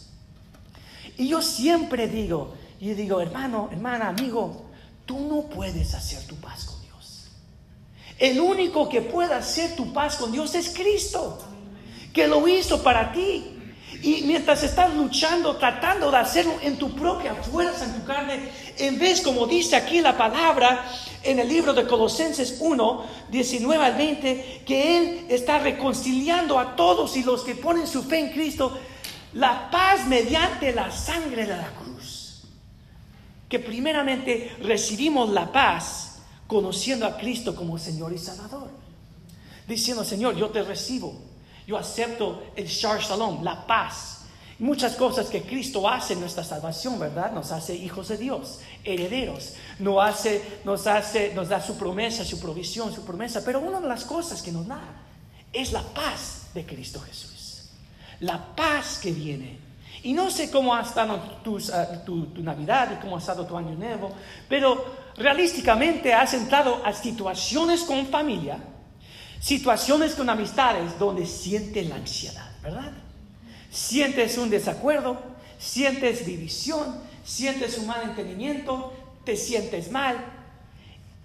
Y 1.18 1.28
yo 1.28 1.42
siempre 1.42 2.08
digo, 2.08 2.54
y 2.80 2.94
digo, 2.94 3.20
hermano, 3.20 3.70
hermana, 3.72 4.10
amigo, 4.10 4.66
tú 5.06 5.20
no 5.20 5.44
puedes 5.54 5.94
hacer 5.94 6.26
tu 6.28 6.36
paz 6.36 6.66
con 6.66 6.82
Dios. 6.82 7.28
El 8.18 8.40
único 8.40 8.88
que 8.88 9.02
puede 9.02 9.34
hacer 9.34 9.76
tu 9.76 9.92
paz 9.92 10.16
con 10.16 10.32
Dios 10.32 10.56
es 10.56 10.70
Cristo, 10.70 11.40
que 12.14 12.28
lo 12.28 12.48
hizo 12.48 12.82
para 12.82 13.12
ti. 13.12 13.56
Y 14.02 14.22
mientras 14.22 14.64
estás 14.64 14.94
luchando, 14.94 15.58
tratando 15.58 16.10
de 16.10 16.18
hacerlo 16.18 16.54
en 16.62 16.78
tu 16.78 16.96
propia 16.96 17.36
fuerza, 17.36 17.84
en 17.84 18.00
tu 18.00 18.06
carne, 18.06 18.50
en 18.78 18.98
vez, 18.98 19.20
como 19.22 19.46
dice 19.46 19.76
aquí 19.76 20.00
la 20.00 20.18
palabra 20.18 20.86
en 21.24 21.40
el 21.40 21.50
libro 21.50 21.74
de 21.74 21.86
Colosenses 21.86 22.58
1, 22.62 23.06
19 23.30 23.84
al 23.84 23.96
20, 23.96 24.64
que 24.66 24.98
Él 24.98 25.26
está 25.28 25.60
reconciliando 25.60 26.58
a 26.58 26.78
todos 26.78 27.18
y 27.18 27.24
los 27.24 27.44
que 27.44 27.56
ponen 27.56 27.88
su 27.88 28.04
fe 28.04 28.20
en 28.20 28.32
Cristo, 28.32 28.80
la 29.34 29.70
paz 29.70 30.08
mediante 30.08 30.74
la 30.74 30.92
sangre 30.92 31.46
de 31.46 31.56
la 31.56 31.70
cruz. 31.72 32.44
Que 33.48 33.60
primeramente 33.60 34.56
recibimos 34.62 35.30
la 35.30 35.52
paz 35.52 36.20
conociendo 36.48 37.06
a 37.06 37.18
Cristo 37.18 37.56
como 37.56 37.78
Señor 37.78 38.14
y 38.14 38.18
Salvador. 38.18 38.70
Diciendo, 39.68 40.04
Señor, 40.04 40.36
yo 40.36 40.50
te 40.50 40.64
recibo. 40.64 41.14
Yo 41.68 41.78
acepto 41.78 42.44
el 42.56 42.66
Shar 42.68 43.00
Shalom, 43.00 43.44
la 43.44 43.68
paz. 43.68 44.22
Muchas 44.58 44.96
cosas 44.96 45.28
que 45.28 45.44
Cristo 45.44 45.88
hace 45.88 46.14
en 46.14 46.20
nuestra 46.20 46.44
salvación, 46.44 47.00
¿verdad? 47.00 47.32
Nos 47.32 47.52
hace 47.52 47.76
hijos 47.76 48.10
de 48.10 48.18
Dios, 48.18 48.60
herederos. 48.84 49.54
Nos, 49.78 50.04
hace, 50.04 50.44
nos, 50.66 50.86
hace, 50.88 51.34
nos 51.34 51.48
da 51.48 51.62
su 51.62 51.78
promesa, 51.78 52.26
su 52.26 52.40
provisión, 52.40 52.94
su 52.94 53.06
promesa. 53.06 53.42
Pero 53.46 53.62
una 53.62 53.80
de 53.80 53.88
las 53.88 54.04
cosas 54.04 54.42
que 54.42 54.52
nos 54.52 54.68
da 54.68 54.82
es 55.54 55.72
la 55.72 55.82
paz 55.82 56.48
de 56.54 56.66
Cristo 56.66 57.00
Jesús. 57.00 57.39
La 58.22 58.56
paz 58.56 59.00
que 59.02 59.12
viene. 59.12 59.60
Y 60.04 60.14
no 60.14 60.32
sé 60.32 60.50
cómo 60.50 60.74
ha 60.74 60.82
estado 60.82 61.20
tu, 61.44 61.60
tu, 62.06 62.42
Navidad 62.42 62.92
y 62.94 63.02
cómo 63.02 63.18
ha 63.18 63.20
estado 63.20 63.46
tu 63.46 63.58
año 63.58 63.76
nuevo, 63.76 64.12
pero 64.48 64.86
realísticamente 65.18 66.14
has 66.14 66.34
entrado 66.34 66.82
a 66.86 66.94
situaciones 66.94 67.82
con 67.82 68.08
familia, 68.08 68.58
situaciones 69.42 70.16
con 70.16 70.30
amistades 70.30 70.98
donde 70.98 71.26
sientes 71.26 71.88
la 71.90 71.96
ansiedad, 71.96 72.50
¿verdad? 72.64 72.94
Sientes 73.70 74.38
un 74.38 74.50
desacuerdo, 74.50 75.18
sientes 75.58 76.26
división, 76.26 77.02
sientes 77.26 77.78
un 77.78 77.88
mal 77.88 78.02
entendimiento, 78.04 78.94
te 79.26 79.36
sientes 79.36 79.92
mal 79.92 80.18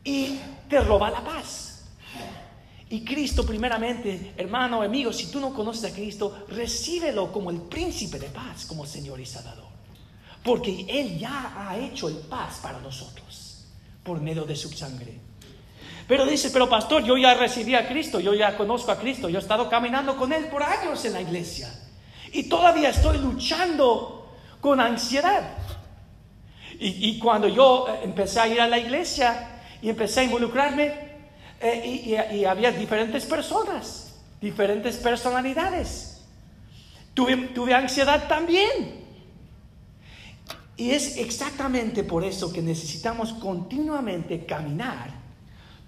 y 0.03 0.39
te 0.69 0.81
roba 0.81 1.11
la 1.11 1.23
paz. 1.23 1.74
Y 2.95 3.05
Cristo 3.05 3.45
primeramente, 3.45 4.35
hermano, 4.37 4.81
amigo, 4.81 5.13
si 5.13 5.27
tú 5.27 5.41
no 5.41 5.53
conoces 5.53 5.91
a 5.91 5.93
Cristo, 5.93 6.45
recíbelo 6.47 7.33
como 7.33 7.51
el 7.51 7.63
príncipe 7.63 8.21
de 8.21 8.29
paz, 8.29 8.67
como 8.67 8.87
Señor 8.87 9.19
y 9.19 9.27
Salvador. 9.27 9.65
Porque 10.45 10.87
Él 10.89 11.19
ya 11.19 11.55
ha 11.57 11.77
hecho 11.77 12.09
el 12.09 12.15
paz 12.19 12.61
para 12.63 12.79
nosotros 12.79 13.67
por 14.05 14.21
medio 14.21 14.45
de 14.45 14.55
su 14.55 14.71
sangre. 14.71 15.19
Pero 16.07 16.25
dice, 16.25 16.51
pero 16.53 16.69
pastor, 16.69 17.03
yo 17.03 17.17
ya 17.17 17.35
recibí 17.35 17.75
a 17.75 17.89
Cristo, 17.89 18.21
yo 18.21 18.33
ya 18.33 18.57
conozco 18.57 18.93
a 18.93 18.99
Cristo, 19.01 19.29
yo 19.29 19.41
he 19.41 19.43
estado 19.43 19.69
caminando 19.69 20.17
con 20.17 20.33
Él 20.33 20.47
por 20.47 20.63
años 20.63 21.05
en 21.05 21.15
la 21.15 21.21
iglesia. 21.21 21.75
Y 22.33 22.45
todavía 22.45 22.91
estoy 22.91 23.19
luchando 23.19 24.37
con 24.61 24.79
ansiedad. 24.79 25.59
Y, 26.79 27.19
cuando 27.19 27.49
yo 27.49 27.89
eh, 27.89 28.03
empecé 28.05 28.39
a 28.39 28.47
ir 28.47 28.61
a 28.61 28.69
la 28.69 28.79
iglesia 28.79 29.63
y 29.83 29.89
empecé 29.89 30.21
a 30.21 30.25
involucrarme, 30.25 31.04
eh, 31.65 32.29
y, 32.31 32.45
había 32.45 32.71
diferentes 32.73 33.25
personas, 33.25 34.13
diferentes 34.39 34.97
personalidades. 34.97 36.21
Tuve, 37.15 37.37
tuve 37.55 37.73
ansiedad 37.73 38.29
también. 38.29 39.03
Y 40.77 40.91
es 40.91 41.17
exactamente 41.17 42.05
por 42.05 42.23
eso 42.23 42.53
que 42.53 42.61
necesitamos 42.61 43.33
continuamente 43.33 44.45
caminar 44.45 45.09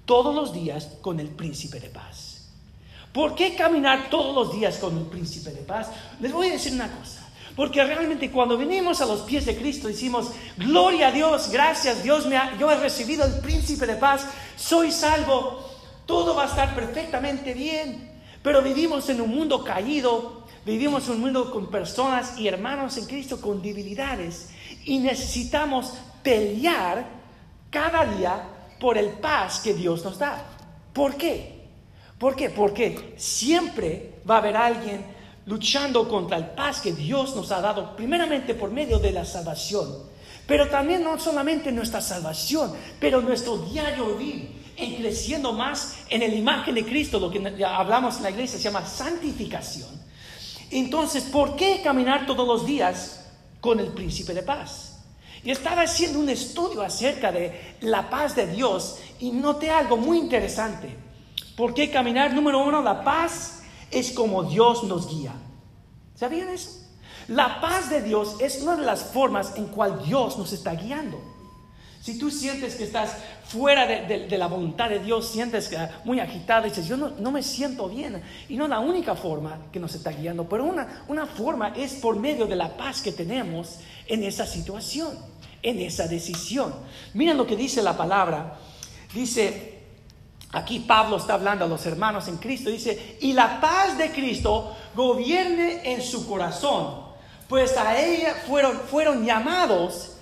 todos 0.07 0.35
los 0.35 0.55
días 0.55 0.97
con 1.03 1.21
el 1.21 1.29
príncipe 1.29 1.79
de 1.79 1.91
paz. 1.91 2.49
¿Por 3.13 3.35
qué 3.35 3.55
caminar 3.55 4.09
todos 4.09 4.35
los 4.35 4.59
días 4.59 4.79
con 4.79 4.97
el 4.97 5.05
príncipe 5.05 5.51
de 5.51 5.63
paz? 5.63 5.89
Les 6.21 6.33
voy 6.33 6.49
a 6.49 6.53
decir 6.53 6.73
una 6.73 6.91
cosa. 6.91 7.27
Porque 7.55 7.85
realmente 7.85 8.31
cuando 8.31 8.57
venimos 8.57 9.01
a 9.01 9.07
los 9.07 9.23
pies 9.23 9.45
de 9.47 9.57
Cristo 9.57 9.89
decimos, 9.89 10.31
gloria 10.57 11.09
a 11.09 11.13
Dios, 11.13 11.51
gracias 11.51 12.03
Dios, 12.03 12.27
me 12.27 12.39
yo 12.59 12.71
he 12.71 12.77
recibido 12.77 13.25
el 13.25 13.41
príncipe 13.41 13.87
de 13.87 13.97
paz, 13.97 14.27
soy 14.57 14.93
salvo, 14.93 15.66
todo 16.07 16.35
va 16.35 16.45
a 16.45 16.47
estar 16.47 16.75
perfectamente 16.75 17.53
bien. 17.53 18.11
Pero 18.43 18.63
vivimos 18.63 19.09
en 19.09 19.21
un 19.21 19.35
mundo 19.35 19.65
caído, 19.65 20.45
vivimos 20.65 21.07
en 21.09 21.15
un 21.15 21.21
mundo 21.21 21.51
con 21.51 21.69
personas 21.69 22.39
y 22.39 22.49
hermanos 22.49 22.97
en 22.97 23.07
Cristo 23.07 23.41
con 23.41 23.61
debilidades 23.61 24.51
y 24.85 24.99
necesitamos 24.99 25.95
pelear 26.23 27.07
cada 27.71 28.05
día 28.05 28.49
por 28.81 28.97
el 28.97 29.11
paz 29.11 29.61
que 29.61 29.75
Dios 29.75 30.05
nos 30.05 30.19
da. 30.19 30.45
¿Por 30.93 31.17
qué? 31.17 31.57
¿Por 32.19 32.35
qué? 32.35 32.51
Porque 32.51 33.15
siempre 33.17 34.21
va 34.29 34.37
a 34.37 34.39
haber 34.39 34.57
alguien 34.57 35.05
luchando 35.47 36.09
contra 36.09 36.37
el 36.37 36.47
paz 36.47 36.81
que 36.81 36.93
Dios 36.93 37.37
nos 37.37 37.53
ha 37.53 37.61
dado, 37.61 37.95
primeramente 37.95 38.55
por 38.55 38.71
medio 38.71 38.99
de 38.99 39.13
la 39.13 39.25
salvación, 39.25 39.89
pero 40.47 40.69
también 40.69 41.05
no 41.05 41.19
solamente 41.19 41.71
nuestra 41.73 42.01
salvación, 42.01 42.73
pero 43.01 43.21
nuestro 43.21 43.59
diario 43.59 44.17
vivir, 44.17 44.56
en 44.77 44.97
creciendo 44.97 45.53
más 45.53 45.99
en 46.09 46.21
la 46.21 46.27
imagen 46.27 46.75
de 46.75 46.85
Cristo, 46.85 47.19
lo 47.19 47.31
que 47.31 47.65
hablamos 47.65 48.17
en 48.19 48.25
la 48.25 48.31
iglesia 48.31 48.59
se 48.59 48.65
llama 48.65 48.85
santificación. 48.85 49.89
Entonces, 50.71 51.25
¿por 51.25 51.57
qué 51.57 51.81
caminar 51.83 52.27
todos 52.27 52.47
los 52.47 52.67
días 52.67 53.27
con 53.67 53.81
el 53.81 53.89
príncipe 53.89 54.33
de 54.33 54.43
paz. 54.43 55.01
Y 55.43 55.51
estaba 55.51 55.83
haciendo 55.83 56.21
un 56.21 56.29
estudio 56.29 56.83
acerca 56.83 57.33
de 57.33 57.77
la 57.81 58.09
paz 58.09 58.37
de 58.37 58.47
Dios 58.47 58.99
y 59.19 59.33
noté 59.33 59.71
algo 59.71 59.97
muy 59.97 60.19
interesante. 60.19 60.97
¿Por 61.57 61.75
qué 61.75 61.91
caminar? 61.91 62.33
Número 62.33 62.63
uno, 62.65 62.81
la 62.81 63.03
paz 63.03 63.63
es 63.91 64.13
como 64.13 64.45
Dios 64.45 64.85
nos 64.85 65.09
guía. 65.09 65.33
¿Sabían 66.15 66.49
eso? 66.49 66.71
La 67.27 67.61
paz 67.61 67.91
de 67.91 68.03
Dios 68.03 68.37
es 68.41 68.63
una 68.63 68.77
de 68.77 68.87
las 68.87 69.03
formas 69.03 69.57
en 69.57 69.67
cual 69.67 70.01
Dios 70.05 70.39
nos 70.39 70.53
está 70.53 70.75
guiando. 70.75 71.21
Si 72.07 72.17
tú 72.17 72.31
sientes 72.31 72.77
que 72.77 72.85
estás 72.85 73.17
fuera 73.49 73.85
de, 73.85 74.39
la 74.39 74.47
voluntad 74.47 74.89
de 74.89 75.01
Dios, 75.01 75.29
sientes 75.29 75.67
que 75.67 75.77
muy 76.05 76.21
agitado 76.21 76.63
dices, 76.63 76.87
yo 76.87 76.97
no, 76.97 77.33
me 77.33 77.43
siento 77.43 77.89
bien. 77.89 78.23
Y 78.49 78.57
no 78.57 78.69
la 78.69 78.79
única 78.79 79.17
forma 79.17 79.59
que 79.73 79.81
nos 79.81 79.93
está 79.97 80.13
guiando, 80.13 80.49
pero 80.49 80.63
una, 80.63 81.03
una 81.09 81.27
forma 81.27 81.71
es 81.71 81.95
por 81.95 82.15
medio 82.15 82.47
de 82.47 82.55
la 82.55 82.77
paz 82.77 83.03
que 83.03 83.11
tenemos 83.11 83.81
en 84.07 84.23
esa 84.23 84.47
situación, 84.47 85.19
en 85.65 85.81
esa 85.81 86.07
decisión. 86.07 86.73
Miren 87.13 87.37
lo 87.37 87.45
que 87.45 87.57
dice 87.57 87.83
la 87.83 87.97
palabra. 87.97 88.57
Dice, 89.13 89.81
aquí 90.53 90.79
Pablo 90.79 91.17
está 91.17 91.35
hablando 91.35 91.65
a 91.65 91.69
los 91.69 91.85
hermanos 91.87 92.29
en 92.29 92.37
Cristo, 92.37 92.71
dice, 92.71 93.17
y 93.21 93.33
la 93.33 93.61
paz 93.61 93.99
de 93.99 94.13
Cristo 94.13 94.77
gobierne 94.95 95.93
en 95.93 96.01
su 96.01 96.29
corazón, 96.29 97.01
pues 97.49 97.77
a 97.77 98.01
ella 98.01 98.45
fueron, 98.47 98.79
fueron 98.79 99.27
llamados 99.27 100.16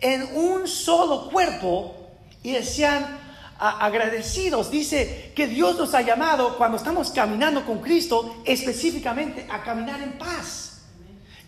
en 0.00 0.36
un 0.36 0.66
solo 0.66 1.28
cuerpo 1.30 1.94
y 2.42 2.54
sean 2.62 3.18
agradecidos. 3.58 4.70
Dice 4.70 5.32
que 5.34 5.46
Dios 5.46 5.76
nos 5.78 5.94
ha 5.94 6.00
llamado 6.00 6.56
cuando 6.56 6.78
estamos 6.78 7.10
caminando 7.10 7.64
con 7.64 7.80
Cristo 7.80 8.42
específicamente 8.44 9.46
a 9.50 9.62
caminar 9.62 10.00
en 10.02 10.12
paz. 10.12 10.82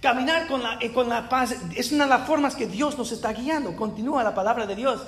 Caminar 0.00 0.49
con 0.49 0.62
la, 0.62 0.78
eh, 0.80 0.92
con 0.92 1.09
la 1.09 1.28
paz 1.28 1.54
es 1.76 1.92
una 1.92 2.04
de 2.04 2.11
las 2.11 2.26
formas 2.26 2.56
que 2.56 2.66
Dios 2.66 2.99
nos 2.99 3.12
está 3.12 3.32
guiando. 3.32 3.76
Continúa 3.76 4.25
la 4.25 4.35
palabra 4.35 4.66
de 4.66 4.75
Dios. 4.75 5.00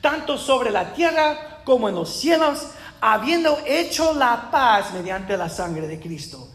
Tanto 0.00 0.36
sobre 0.36 0.70
la 0.70 0.92
tierra 0.92 1.62
como 1.64 1.88
en 1.88 1.94
los 1.94 2.14
cielos, 2.14 2.66
habiendo 3.00 3.58
hecho 3.66 4.12
la 4.12 4.50
paz 4.50 4.92
mediante 4.92 5.36
la 5.36 5.48
sangre 5.48 5.88
de 5.88 5.98
Cristo. 5.98 6.48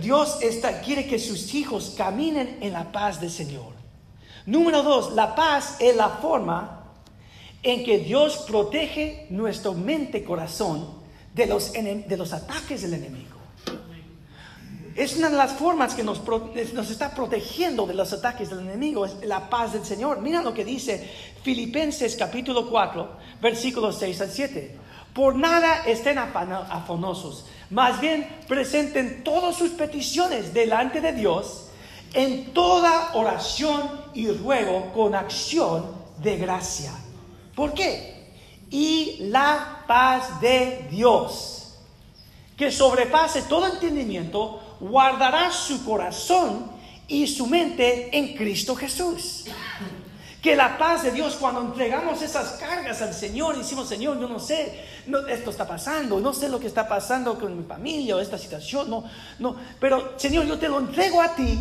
Dios 0.00 0.38
está, 0.40 0.80
quiere 0.80 1.06
que 1.06 1.18
sus 1.18 1.54
hijos 1.54 1.94
caminen 1.96 2.58
en 2.60 2.72
la 2.72 2.90
paz 2.92 3.20
del 3.20 3.30
Señor. 3.30 3.75
Número 4.46 4.82
dos, 4.84 5.12
la 5.12 5.34
paz 5.34 5.76
es 5.80 5.96
la 5.96 6.08
forma 6.08 6.84
en 7.62 7.84
que 7.84 7.98
Dios 7.98 8.44
protege 8.46 9.26
nuestro 9.30 9.74
mente 9.74 10.22
corazón 10.22 10.88
de 11.34 11.46
los, 11.46 11.72
de 11.72 12.16
los 12.16 12.32
ataques 12.32 12.82
del 12.82 12.94
enemigo. 12.94 13.36
Es 14.94 15.16
una 15.16 15.28
de 15.28 15.36
las 15.36 15.52
formas 15.52 15.94
que 15.94 16.02
nos, 16.02 16.22
nos, 16.72 16.90
está 16.90 17.14
protegiendo 17.14 17.86
de 17.86 17.92
los 17.92 18.12
ataques 18.12 18.48
del 18.48 18.60
enemigo, 18.60 19.04
es 19.04 19.16
la 19.24 19.50
paz 19.50 19.74
del 19.74 19.84
Señor. 19.84 20.22
Mira 20.22 20.42
lo 20.42 20.54
que 20.54 20.64
dice 20.64 21.10
Filipenses 21.42 22.16
capítulo 22.16 22.70
4, 22.70 23.10
versículos 23.42 23.98
6 23.98 24.20
al 24.22 24.30
7. 24.30 24.76
Por 25.12 25.34
nada 25.34 25.82
estén 25.86 26.18
afanosos, 26.18 27.46
más 27.70 28.00
bien 28.00 28.26
presenten 28.46 29.24
todas 29.24 29.56
sus 29.56 29.70
peticiones 29.70 30.54
delante 30.54 31.00
de 31.00 31.12
Dios 31.12 31.65
en 32.16 32.54
toda 32.54 33.10
oración 33.12 33.90
y 34.14 34.28
ruego 34.28 34.90
con 34.94 35.14
acción 35.14 35.84
de 36.22 36.38
gracia. 36.38 36.90
¿Por 37.54 37.74
qué? 37.74 38.32
Y 38.70 39.18
la 39.28 39.84
paz 39.86 40.40
de 40.40 40.88
Dios, 40.90 41.74
que 42.56 42.72
sobrepase 42.72 43.42
todo 43.42 43.66
entendimiento, 43.66 44.78
guardará 44.80 45.52
su 45.52 45.84
corazón 45.84 46.70
y 47.06 47.26
su 47.26 47.46
mente 47.46 48.16
en 48.16 48.34
Cristo 48.34 48.74
Jesús. 48.74 49.44
Que 50.40 50.56
la 50.56 50.78
paz 50.78 51.02
de 51.02 51.10
Dios, 51.10 51.36
cuando 51.38 51.60
entregamos 51.60 52.22
esas 52.22 52.52
cargas 52.52 53.02
al 53.02 53.12
Señor 53.12 53.58
decimos, 53.58 53.90
Señor, 53.90 54.18
yo 54.18 54.26
no 54.26 54.38
sé, 54.38 54.84
esto 55.28 55.50
está 55.50 55.66
pasando, 55.68 56.18
no 56.18 56.32
sé 56.32 56.48
lo 56.48 56.58
que 56.58 56.66
está 56.66 56.88
pasando 56.88 57.38
con 57.38 57.58
mi 57.58 57.64
familia 57.64 58.16
o 58.16 58.20
esta 58.20 58.38
situación, 58.38 58.88
no, 58.88 59.04
no, 59.38 59.54
pero 59.78 60.14
Señor, 60.16 60.46
yo 60.46 60.58
te 60.58 60.68
lo 60.68 60.78
entrego 60.78 61.20
a 61.20 61.34
ti 61.34 61.58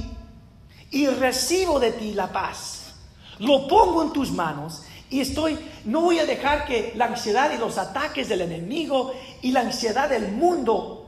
y 0.95 1.07
recibo 1.07 1.77
de 1.77 1.91
ti 1.91 2.13
la 2.13 2.31
paz. 2.31 2.93
Lo 3.39 3.67
pongo 3.67 4.01
en 4.01 4.13
tus 4.13 4.31
manos 4.31 4.83
y 5.09 5.19
estoy, 5.19 5.59
no 5.83 5.99
voy 5.99 6.19
a 6.19 6.25
dejar 6.25 6.65
que 6.65 6.93
la 6.95 7.07
ansiedad 7.07 7.51
y 7.53 7.57
los 7.57 7.77
ataques 7.77 8.29
del 8.29 8.39
enemigo 8.39 9.13
y 9.41 9.51
la 9.51 9.59
ansiedad 9.59 10.09
del 10.09 10.31
mundo 10.31 11.07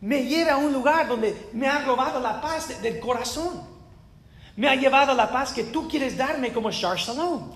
me 0.00 0.24
lleve 0.24 0.50
a 0.50 0.56
un 0.56 0.72
lugar 0.72 1.06
donde 1.06 1.50
me 1.52 1.68
ha 1.68 1.84
robado 1.84 2.18
la 2.18 2.40
paz 2.40 2.80
del 2.80 2.98
corazón. 2.98 3.60
Me 4.56 4.68
ha 4.68 4.74
llevado 4.74 5.14
la 5.14 5.30
paz 5.30 5.52
que 5.52 5.64
tú 5.64 5.86
quieres 5.86 6.16
darme 6.16 6.50
como 6.50 6.70
Shar 6.70 6.96
Shalom. 6.96 7.50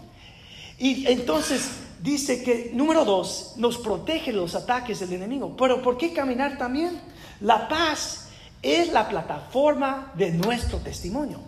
Y 0.79 1.07
entonces 1.07 1.71
dice 2.03 2.43
que, 2.43 2.73
número 2.75 3.07
dos, 3.07 3.55
nos 3.57 3.79
protege 3.79 4.33
los 4.33 4.55
ataques 4.55 5.01
del 5.01 5.15
enemigo. 5.15 5.57
Pero 5.57 5.81
¿por 5.81 5.97
qué 5.97 6.13
caminar 6.13 6.59
también? 6.59 7.01
La 7.41 7.67
paz 7.69 8.28
es 8.63 8.93
la 8.93 9.09
plataforma 9.09 10.13
de 10.15 10.33
nuestro 10.33 10.79
testimonio. 10.79 11.41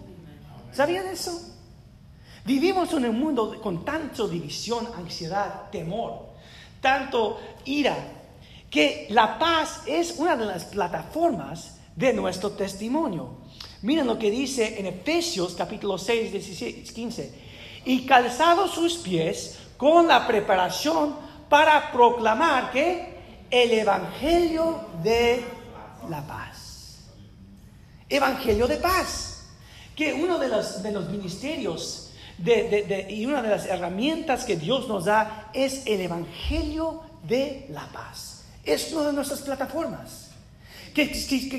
¿Sabían 0.73 1.07
eso? 1.07 1.41
Vivimos 2.45 2.93
en 2.93 3.07
un 3.07 3.19
mundo 3.19 3.61
con 3.61 3.85
tanto 3.85 4.29
división, 4.29 4.89
ansiedad, 4.97 5.71
temor, 5.71 6.31
tanto 6.81 7.39
ira, 7.65 7.97
que 8.71 9.07
la 9.11 9.39
paz 9.39 9.83
es 9.87 10.15
una 10.19 10.37
de 10.37 10.47
las 10.47 10.65
plataformas 10.65 11.79
de 11.97 12.13
nuestro 12.13 12.53
testimonio. 12.53 13.41
Miren 13.83 14.07
lo 14.07 14.19
que 14.19 14.31
dice 14.31 14.79
en 14.79 14.87
Efesios 14.87 15.55
capítulo 15.55 15.99
6, 15.99 16.33
16, 16.33 16.93
15. 16.93 17.35
Y 17.85 18.07
calzados 18.07 18.73
sus 18.73 18.99
pies 18.99 19.59
con 19.77 20.07
la 20.07 20.27
preparación 20.27 21.15
para 21.49 21.91
proclamar 21.91 22.71
que 22.71 23.19
el 23.51 23.73
Evangelio 23.73 24.81
de 25.03 25.43
la 26.09 26.23
paz. 26.27 26.50
Evangelio 28.11 28.67
de 28.67 28.77
paz, 28.77 29.45
que 29.97 30.13
uno 30.13 30.39
de 30.39 30.49
los, 30.49 30.83
de 30.83 30.93
los 30.93 31.09
ministerios 31.09 32.11
y 33.09 33.27
una 33.27 33.43
de 33.43 33.51
las 33.51 33.67
herramientas 33.67 34.45
que 34.45 34.57
Dios 34.57 34.89
nos 34.89 35.05
da 35.05 35.51
es 35.53 35.83
el 35.87 36.01
Evangelio 36.01 37.03
de 37.23 37.67
la 37.71 37.87
paz. 37.93 38.45
Es 38.65 38.93
una 38.93 39.07
de 39.07 39.13
nuestras 39.13 39.41
plataformas. 39.41 40.29
Que, 40.95 41.11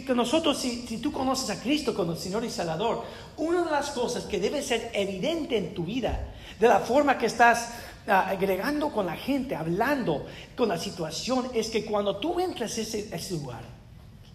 que, 0.05 0.13
nosotros, 0.13 0.57
si, 0.57 0.85
si, 0.87 0.97
tú 0.97 1.11
conoces 1.11 1.49
a 1.49 1.61
Cristo 1.61 1.93
como 1.93 2.15
Señor 2.15 2.43
y 2.43 2.49
Salvador, 2.49 3.05
una 3.37 3.63
de 3.63 3.71
las 3.71 3.91
cosas 3.91 4.25
que 4.25 4.39
debe 4.39 4.61
ser 4.61 4.91
evidente 4.93 5.57
en 5.57 5.73
tu 5.73 5.85
vida, 5.85 6.33
de 6.59 6.67
la 6.67 6.79
forma 6.79 7.17
que 7.17 7.27
estás 7.27 7.69
ah, 8.07 8.27
agregando 8.27 8.91
con 8.91 9.05
la 9.05 9.15
gente, 9.15 9.55
hablando 9.55 10.25
con 10.57 10.67
la 10.67 10.77
situación, 10.77 11.49
es 11.53 11.69
que 11.69 11.85
cuando 11.85 12.17
tú 12.17 12.39
entras 12.41 12.77
ese, 12.77 13.09
a 13.13 13.15
ese 13.15 13.35
lugar, 13.35 13.61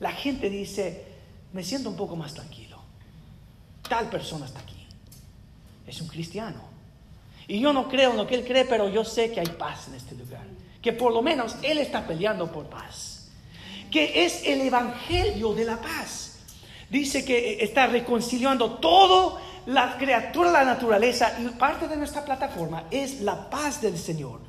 la 0.00 0.12
gente 0.12 0.48
dice, 0.48 1.15
me 1.52 1.62
siento 1.62 1.90
un 1.90 1.96
poco 1.96 2.16
más 2.16 2.34
tranquilo. 2.34 2.78
Tal 3.88 4.08
persona 4.10 4.46
está 4.46 4.60
aquí. 4.60 4.86
Es 5.86 6.00
un 6.00 6.08
cristiano. 6.08 6.76
Y 7.48 7.60
yo 7.60 7.72
no 7.72 7.88
creo 7.88 8.10
en 8.10 8.16
lo 8.16 8.26
que 8.26 8.34
él 8.34 8.44
cree, 8.44 8.64
pero 8.64 8.88
yo 8.88 9.04
sé 9.04 9.30
que 9.30 9.40
hay 9.40 9.46
paz 9.46 9.88
en 9.88 9.94
este 9.94 10.14
lugar. 10.14 10.44
Que 10.82 10.92
por 10.92 11.12
lo 11.12 11.22
menos 11.22 11.56
él 11.62 11.78
está 11.78 12.06
peleando 12.06 12.50
por 12.50 12.66
paz. 12.66 13.28
Que 13.90 14.24
es 14.24 14.42
el 14.44 14.60
evangelio 14.62 15.54
de 15.54 15.64
la 15.64 15.80
paz. 15.80 16.38
Dice 16.90 17.24
que 17.24 17.62
está 17.62 17.86
reconciliando 17.86 18.72
todo 18.78 19.40
la 19.66 19.96
criatura, 19.96 20.50
la 20.50 20.64
naturaleza. 20.64 21.38
Y 21.40 21.46
parte 21.50 21.86
de 21.86 21.96
nuestra 21.96 22.24
plataforma 22.24 22.84
es 22.90 23.20
la 23.20 23.48
paz 23.48 23.80
del 23.80 23.96
Señor. 23.96 24.40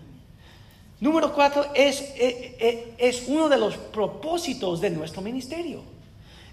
Número 1.00 1.32
cuatro 1.32 1.68
es, 1.76 2.02
es, 2.02 2.12
eh, 2.16 2.58
eh, 2.60 2.94
es 2.98 3.28
uno 3.28 3.48
de 3.50 3.58
los 3.58 3.78
propósitos 3.78 4.82
de 4.82 4.90
nuestro 4.90 5.22
ministerio. 5.22 5.97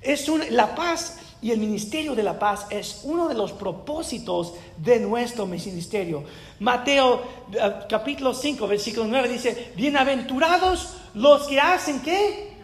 Es 0.04 0.28
un, 0.28 0.42
la 0.50 0.74
paz 0.74 1.18
y 1.42 1.50
el 1.50 1.58
ministerio 1.58 2.14
de 2.14 2.22
la 2.22 2.38
paz 2.38 2.66
es 2.70 3.00
uno 3.04 3.28
de 3.28 3.34
los 3.34 3.52
propósitos 3.52 4.54
de 4.78 5.00
nuestro 5.00 5.46
ministerio. 5.46 6.24
Mateo 6.60 7.22
eh, 7.52 7.72
capítulo 7.88 8.32
5, 8.32 8.66
versículo 8.66 9.06
9 9.06 9.28
dice, 9.28 9.72
bienaventurados 9.76 10.96
los 11.14 11.46
que 11.46 11.60
hacen 11.60 12.00
qué? 12.00 12.54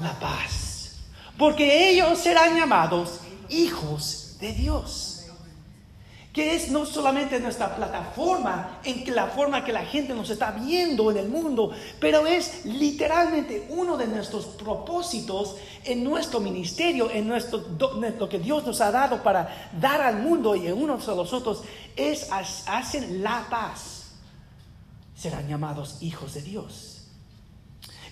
La 0.00 0.18
paz. 0.18 0.96
Porque 1.38 1.90
ellos 1.90 2.18
serán 2.18 2.56
llamados 2.56 3.20
hijos 3.48 4.36
de 4.40 4.52
Dios 4.52 5.07
que 6.38 6.54
es 6.54 6.70
no 6.70 6.86
solamente 6.86 7.40
nuestra 7.40 7.74
plataforma, 7.74 8.78
en 8.84 9.02
que 9.02 9.10
la 9.10 9.26
forma 9.26 9.64
que 9.64 9.72
la 9.72 9.84
gente 9.84 10.14
nos 10.14 10.30
está 10.30 10.52
viendo 10.52 11.10
en 11.10 11.16
el 11.16 11.28
mundo, 11.28 11.72
pero 11.98 12.28
es 12.28 12.64
literalmente 12.64 13.66
uno 13.70 13.96
de 13.96 14.06
nuestros 14.06 14.44
propósitos 14.44 15.56
en 15.82 16.04
nuestro 16.04 16.38
ministerio, 16.38 17.10
en 17.10 17.26
nuestro, 17.26 17.64
lo 18.20 18.28
que 18.28 18.38
Dios 18.38 18.64
nos 18.64 18.80
ha 18.80 18.92
dado 18.92 19.20
para 19.20 19.68
dar 19.80 20.00
al 20.00 20.22
mundo 20.22 20.54
y 20.54 20.68
en 20.68 20.80
unos 20.80 21.04
de 21.08 21.16
los 21.16 21.32
otros, 21.32 21.64
es 21.96 22.28
hacen 22.30 23.20
la 23.20 23.44
paz. 23.50 24.12
Serán 25.16 25.48
llamados 25.48 25.96
hijos 26.02 26.34
de 26.34 26.42
Dios. 26.42 27.08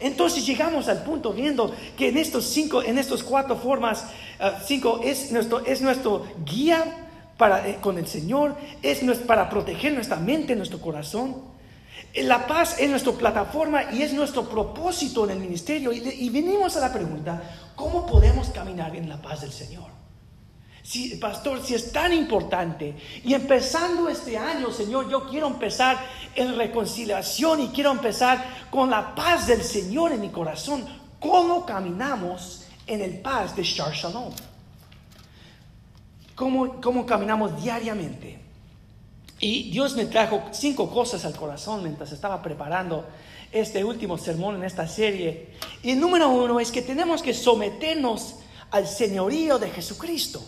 Entonces 0.01 0.45
llegamos 0.45 0.89
al 0.89 1.05
punto 1.05 1.33
viendo 1.33 1.73
que 1.97 2.09
en 2.09 2.17
estos 2.19 2.47
cinco, 2.47 2.83
en 2.83 2.99
estas 2.99 3.23
cuatro 3.23 3.55
formas, 3.57 4.03
uh, 4.41 4.61
cinco 4.67 4.99
es 5.05 5.31
nuestro, 5.31 5.65
es 5.65 5.81
nuestro 5.81 6.27
guía 6.45 7.05
para, 7.37 7.69
eh, 7.69 7.79
con 7.81 7.99
el 7.99 8.07
Señor, 8.07 8.57
es 8.83 9.01
para 9.21 9.49
proteger 9.49 9.93
nuestra 9.93 10.17
mente, 10.17 10.57
nuestro 10.57 10.81
corazón. 10.81 11.37
Eh, 12.13 12.23
la 12.23 12.47
paz 12.47 12.77
es 12.79 12.89
nuestra 12.89 13.13
plataforma 13.13 13.93
y 13.93 14.03
es 14.03 14.13
nuestro 14.13 14.49
propósito 14.49 15.25
en 15.25 15.31
el 15.31 15.39
ministerio. 15.39 15.93
Y, 15.93 15.99
y 15.99 16.31
venimos 16.31 16.77
a 16.77 16.81
la 16.81 16.93
pregunta, 16.93 17.43
¿cómo 17.75 18.07
podemos 18.07 18.49
caminar 18.51 18.97
en 18.97 19.09
la 19.09 19.21
paz 19.21 19.43
del 19.43 19.53
Señor? 19.53 19.97
Si, 20.87 21.17
pastor, 21.17 21.61
si 21.65 21.75
es 21.75 21.91
tan 21.91 22.13
importante 22.13 22.95
y 23.25 23.35
empezando 23.35 24.09
este 24.09 24.39
año, 24.39 24.71
Señor, 24.71 25.11
yo 25.11 25.29
quiero 25.29 25.49
empezar 25.49 25.99
en 26.37 26.57
reconciliación 26.57 27.61
y 27.61 27.69
quiero 27.71 27.91
empezar 27.91 28.69
con 28.71 28.89
la 28.89 29.13
paz 29.13 29.49
del 29.49 29.65
Señor 29.65 30.13
en 30.13 30.21
mi 30.21 30.29
corazón. 30.29 30.87
¿Cómo 31.19 31.67
caminamos 31.67 32.67
en 32.87 33.01
el 33.01 33.19
paz 33.19 33.57
de 33.57 33.65
Shar 33.65 33.93
Shalom? 33.93 34.33
Cómo, 36.37 37.07
caminamos 37.07 37.61
diariamente. 37.61 38.39
Y 39.41 39.71
Dios 39.71 39.97
me 39.97 40.07
trajo 40.07 40.45
cinco 40.53 40.89
cosas 40.89 41.25
al 41.25 41.35
corazón 41.35 41.83
mientras 41.83 42.13
estaba 42.13 42.41
preparando 42.41 43.07
este 43.51 43.85
último 43.85 44.17
sermón 44.17 44.57
en 44.57 44.65
esta 44.65 44.87
serie. 44.87 45.49
Y 45.83 45.91
el 45.91 46.01
número 46.01 46.29
uno 46.29 46.61
es 46.61 46.71
que 46.71 46.83
tenemos 46.83 47.23
que 47.23 47.35
someternos 47.35 48.37
al 48.71 48.87
señorío 48.87 49.59
de 49.59 49.71
Jesucristo. 49.71 50.43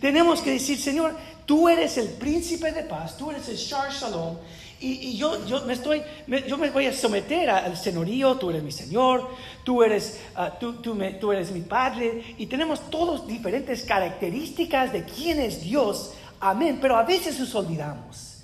Tenemos 0.00 0.40
que 0.40 0.52
decir, 0.52 0.78
Señor, 0.78 1.14
tú 1.44 1.68
eres 1.68 1.98
el 1.98 2.08
príncipe 2.08 2.72
de 2.72 2.84
paz, 2.84 3.16
tú 3.16 3.30
eres 3.30 3.48
el 3.48 3.56
Shar 3.56 3.92
Shalom, 3.92 4.36
y, 4.80 5.16
yo, 5.16 5.46
yo, 5.46 5.64
me 5.66 5.74
estoy, 5.74 6.02
yo 6.48 6.56
me 6.56 6.70
voy 6.70 6.86
a 6.86 6.92
someter 6.92 7.50
al 7.50 7.76
señorío, 7.76 8.36
tú 8.36 8.50
eres 8.50 8.62
mi 8.62 8.72
Señor, 8.72 9.28
tú 9.62 9.82
eres, 9.82 10.20
ah, 10.34 10.56
tú, 10.58 10.74
tú, 10.80 10.94
me, 10.94 11.12
tú 11.12 11.32
eres 11.32 11.50
mi 11.50 11.60
Padre, 11.60 12.34
y 12.38 12.46
tenemos 12.46 12.90
todos 12.90 13.26
diferentes 13.26 13.82
características 13.84 14.92
de 14.92 15.04
quién 15.04 15.38
es 15.38 15.60
Dios, 15.60 16.14
amén, 16.40 16.78
pero 16.80 16.96
a 16.96 17.02
veces 17.02 17.38
nos 17.38 17.54
olvidamos 17.54 18.42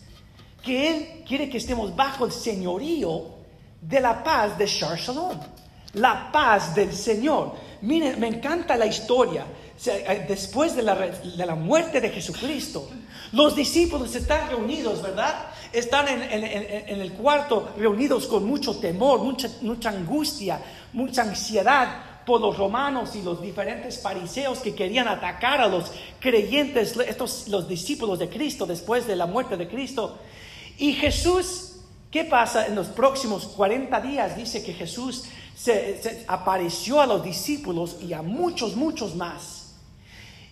que 0.62 0.88
Él 0.90 1.24
quiere 1.26 1.48
que 1.48 1.58
estemos 1.58 1.94
bajo 1.96 2.26
el 2.26 2.32
señorío 2.32 3.36
de 3.80 4.00
la 4.00 4.22
paz 4.22 4.58
de 4.58 4.66
Shar 4.66 4.98
Shalom, 4.98 5.38
la 5.94 6.30
paz 6.30 6.74
del 6.74 6.92
Señor. 6.92 7.54
Miren, 7.82 8.18
me 8.18 8.28
encanta 8.28 8.76
la 8.76 8.86
historia. 8.86 9.46
Eh, 9.84 10.24
después 10.26 10.74
de 10.74 10.82
la, 10.82 11.54
muerte 11.54 12.00
de 12.00 12.08
Jesucristo, 12.08 12.88
los 13.32 13.54
discípulos 13.54 14.14
están 14.14 14.48
reunidos, 14.48 15.02
¿verdad? 15.02 15.48
Están 15.72 16.08
en, 16.08 17.00
el 17.00 17.12
cuarto 17.12 17.70
reunidos 17.76 18.26
con 18.26 18.44
mucho 18.46 18.76
temor, 18.76 19.20
mucha, 19.20 19.48
mucha 19.60 19.90
angustia, 19.90 20.60
mucha 20.94 21.22
ansiedad 21.22 22.16
por 22.24 22.40
los 22.40 22.56
romanos 22.56 23.14
y 23.14 23.22
los 23.22 23.40
diferentes 23.40 24.00
fariseos 24.00 24.60
que 24.60 24.74
querían 24.74 25.08
atacar 25.08 25.60
a 25.60 25.68
los 25.68 25.92
creyentes, 26.20 26.96
estos, 26.96 27.48
los 27.48 27.68
discípulos 27.68 28.18
de 28.18 28.28
Cristo 28.28 28.66
después 28.66 29.06
de 29.06 29.14
la 29.14 29.26
muerte 29.26 29.56
de 29.56 29.68
Cristo. 29.68 30.18
Y 30.78 30.94
Jesús, 30.94 31.76
¿qué 32.10 32.24
pasa? 32.24 32.66
En 32.66 32.74
los 32.74 32.88
próximos 32.88 33.46
40 33.46 34.00
días 34.00 34.36
dice 34.36 34.64
que 34.64 34.72
Jesús 34.72 35.24
se 35.54 36.24
apareció 36.26 37.00
a 37.00 37.06
los 37.06 37.22
discípulos 37.22 37.98
y 38.02 38.12
a 38.14 38.22
muchos, 38.22 38.74
muchos 38.74 39.14
más. 39.14 39.55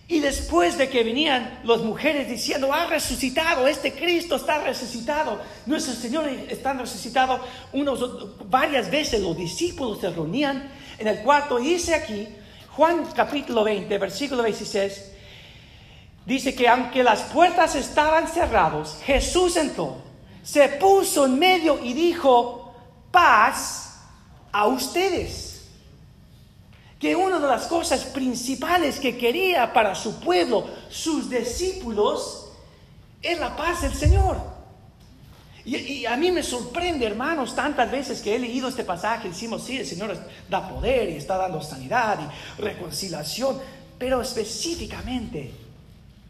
Y 0.07 0.19
después 0.19 0.77
de 0.77 0.87
que 0.87 1.03
venían 1.03 1.61
las 1.63 1.79
mujeres 1.79 2.29
diciendo, 2.29 2.71
ha 2.71 2.85
resucitado, 2.85 3.67
este 3.67 3.91
Cristo 3.91 4.35
está 4.35 4.63
resucitado, 4.63 5.41
nuestro 5.65 5.95
Señor 5.95 6.29
está 6.47 6.73
resucitado, 6.73 7.39
unos, 7.73 8.47
varias 8.47 8.91
veces 8.91 9.19
los 9.21 9.35
discípulos 9.35 9.99
se 9.99 10.11
reunían 10.11 10.69
en 10.99 11.07
el 11.07 11.21
cuarto. 11.23 11.59
Y 11.59 11.69
dice 11.69 11.95
aquí, 11.95 12.27
Juan 12.69 13.03
capítulo 13.15 13.63
20, 13.63 13.97
versículo 13.97 14.43
16, 14.43 15.11
dice 16.27 16.53
que 16.53 16.67
aunque 16.67 17.03
las 17.03 17.21
puertas 17.23 17.73
estaban 17.73 18.27
cerradas, 18.27 18.99
Jesús 19.03 19.57
entró, 19.57 19.97
se 20.43 20.69
puso 20.69 21.25
en 21.25 21.39
medio 21.39 21.83
y 21.83 21.93
dijo, 21.93 22.75
paz 23.09 24.01
a 24.51 24.67
ustedes 24.67 25.54
que 27.05 27.15
una 27.15 27.37
de 27.37 27.47
las 27.47 27.67
cosas 27.67 28.03
principales 28.05 28.99
que 28.99 29.15
quería 29.15 29.71
para 29.71 29.93
su 29.93 30.19
pueblo, 30.19 30.67
sus 30.89 31.29
discípulos, 31.29 32.47
es 33.21 33.39
la 33.39 33.55
paz 33.55 33.83
del 33.83 33.93
Señor. 33.93 34.41
Y, 35.63 36.03
a 36.07 36.17
mí 36.17 36.31
me 36.31 36.41
sorprende, 36.41 37.05
hermanos, 37.05 37.53
tantas 37.53 37.91
veces 37.91 38.23
que 38.23 38.35
he 38.35 38.39
leído 38.39 38.69
este 38.69 38.83
pasaje, 38.83 39.29
decimos, 39.29 39.63
sí, 39.63 39.77
el 39.77 39.85
Señor 39.85 40.17
da 40.49 40.67
poder 40.67 41.11
y 41.11 41.17
está 41.17 41.37
dando 41.37 41.61
sanidad 41.61 42.17
y 42.57 42.61
reconciliación, 42.63 43.59
pero 43.99 44.19
específicamente 44.19 45.53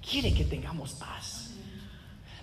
quiere 0.05 0.33
que 0.33 0.43
tengamos 0.43 0.91
paz. 0.91 1.51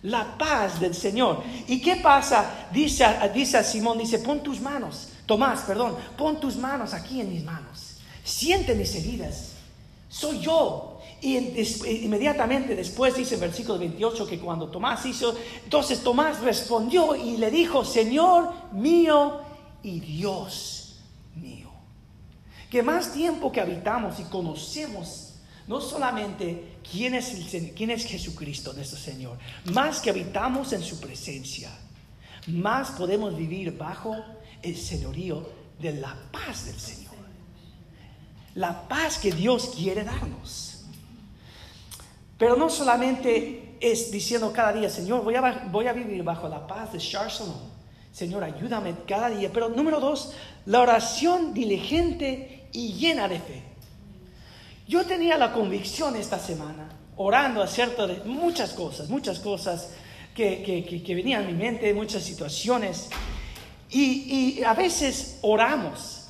La 0.04 0.38
paz 0.38 0.80
del 0.80 0.94
Señor. 0.94 1.42
¿Y 1.66 1.82
qué 1.82 1.96
pasa? 1.96 2.68
Dice, 2.72 3.04
dice 3.34 3.58
a 3.58 3.62
Simón, 3.62 3.98
dice, 3.98 4.20
pon 4.20 4.42
tus 4.42 4.58
manos, 4.58 5.10
Tomás, 5.26 5.60
perdón, 5.64 5.98
pon 6.16 6.40
tus 6.40 6.56
manos 6.56 6.94
aquí 6.94 7.20
en 7.20 7.28
mis 7.28 7.44
manos 7.44 7.91
siente 8.24 8.74
mis 8.74 8.94
heridas, 8.94 9.52
soy 10.08 10.40
yo. 10.40 10.88
Y 11.20 11.36
inmediatamente 11.36 12.74
después 12.74 13.14
dice 13.14 13.36
el 13.36 13.40
versículo 13.40 13.78
28 13.78 14.26
que 14.26 14.40
cuando 14.40 14.68
Tomás 14.68 15.06
hizo, 15.06 15.36
entonces 15.62 16.02
Tomás 16.02 16.40
respondió 16.40 17.14
y 17.14 17.36
le 17.36 17.50
dijo, 17.50 17.84
Señor 17.84 18.52
mío 18.72 19.40
y 19.84 20.00
Dios 20.00 20.96
mío. 21.36 21.70
Que 22.68 22.82
más 22.82 23.12
tiempo 23.12 23.52
que 23.52 23.60
habitamos 23.60 24.18
y 24.18 24.24
conocemos 24.24 25.34
no 25.68 25.80
solamente 25.80 26.78
quién 26.90 27.14
es, 27.14 27.36
quién 27.76 27.90
es 27.92 28.04
Jesucristo, 28.04 28.72
nuestro 28.72 28.98
Señor, 28.98 29.38
más 29.66 30.00
que 30.00 30.10
habitamos 30.10 30.72
en 30.72 30.82
su 30.82 30.98
presencia, 30.98 31.70
más 32.48 32.90
podemos 32.90 33.36
vivir 33.36 33.78
bajo 33.78 34.16
el 34.60 34.76
señorío 34.76 35.48
de 35.78 35.92
la 35.92 36.16
paz 36.32 36.66
del 36.66 36.80
Señor 36.80 37.01
la 38.54 38.88
paz 38.88 39.18
que 39.18 39.32
Dios 39.32 39.72
quiere 39.76 40.04
darnos. 40.04 40.84
Pero 42.38 42.56
no 42.56 42.68
solamente 42.68 43.76
es 43.80 44.10
diciendo 44.10 44.52
cada 44.52 44.72
día, 44.72 44.90
Señor, 44.90 45.22
voy 45.22 45.34
a, 45.34 45.68
voy 45.70 45.86
a 45.86 45.92
vivir 45.92 46.22
bajo 46.22 46.48
la 46.48 46.66
paz 46.66 46.92
de 46.92 46.98
Shar 46.98 47.30
Señor, 48.12 48.44
ayúdame 48.44 48.94
cada 49.06 49.30
día. 49.30 49.50
Pero 49.52 49.68
número 49.68 50.00
dos, 50.00 50.32
la 50.66 50.80
oración 50.80 51.54
diligente 51.54 52.68
y 52.72 52.92
llena 52.94 53.28
de 53.28 53.38
fe. 53.38 53.62
Yo 54.86 55.06
tenía 55.06 55.38
la 55.38 55.52
convicción 55.52 56.16
esta 56.16 56.38
semana, 56.38 56.88
orando 57.16 57.62
acerca 57.62 58.06
de 58.06 58.22
muchas 58.24 58.72
cosas, 58.72 59.08
muchas 59.08 59.38
cosas 59.38 59.90
que, 60.34 60.62
que, 60.62 61.02
que 61.02 61.14
venían 61.14 61.44
a 61.44 61.46
mi 61.46 61.54
mente, 61.54 61.94
muchas 61.94 62.22
situaciones. 62.22 63.08
Y, 63.90 64.58
y 64.58 64.64
a 64.64 64.74
veces 64.74 65.38
oramos. 65.42 66.21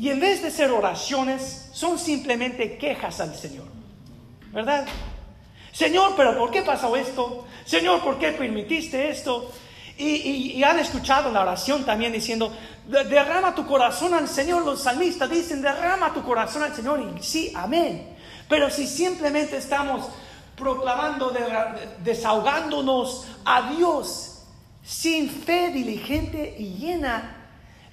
Y 0.00 0.08
en 0.08 0.18
vez 0.18 0.42
de 0.42 0.50
ser 0.50 0.70
oraciones, 0.70 1.68
son 1.74 1.98
simplemente 1.98 2.78
quejas 2.78 3.20
al 3.20 3.36
Señor. 3.36 3.66
¿Verdad? 4.50 4.86
Señor, 5.72 6.14
pero 6.16 6.38
¿por 6.38 6.50
qué 6.50 6.62
pasó 6.62 6.96
esto? 6.96 7.44
Señor, 7.66 8.00
¿por 8.00 8.18
qué 8.18 8.32
permitiste 8.32 9.10
esto? 9.10 9.52
Y, 9.98 10.62
han 10.62 10.78
escuchado 10.78 11.30
la 11.30 11.42
oración 11.42 11.84
también 11.84 12.14
diciendo, 12.14 12.50
derrama 12.86 13.54
tu 13.54 13.66
corazón 13.66 14.14
al 14.14 14.26
Señor. 14.26 14.64
Los 14.64 14.84
salmistas 14.84 15.28
dicen, 15.28 15.60
derrama 15.60 16.14
tu 16.14 16.22
corazón 16.22 16.62
al 16.62 16.74
Señor. 16.74 17.02
Y 17.18 17.22
sí, 17.22 17.52
amén. 17.54 18.16
Pero 18.48 18.70
si 18.70 18.86
simplemente 18.86 19.58
estamos 19.58 20.08
proclamando, 20.56 21.30
desahogándonos 22.02 23.26
a 23.44 23.70
Dios 23.72 24.44
sin 24.82 25.28
fe 25.28 25.68
diligente 25.68 26.56
y 26.58 26.78
llena 26.78 27.39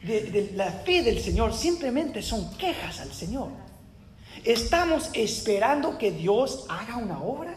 de 0.03 0.51
la 0.55 0.71
fe 0.71 1.01
del 1.01 1.21
Señor, 1.21 1.53
simplemente 1.53 2.21
son 2.21 2.55
quejas 2.57 2.99
al 2.99 3.11
Señor. 3.11 3.49
Estamos 4.43 5.09
esperando 5.13 5.97
que 5.97 6.11
Dios 6.11 6.65
haga 6.69 6.97
una 6.97 7.21
obra. 7.21 7.55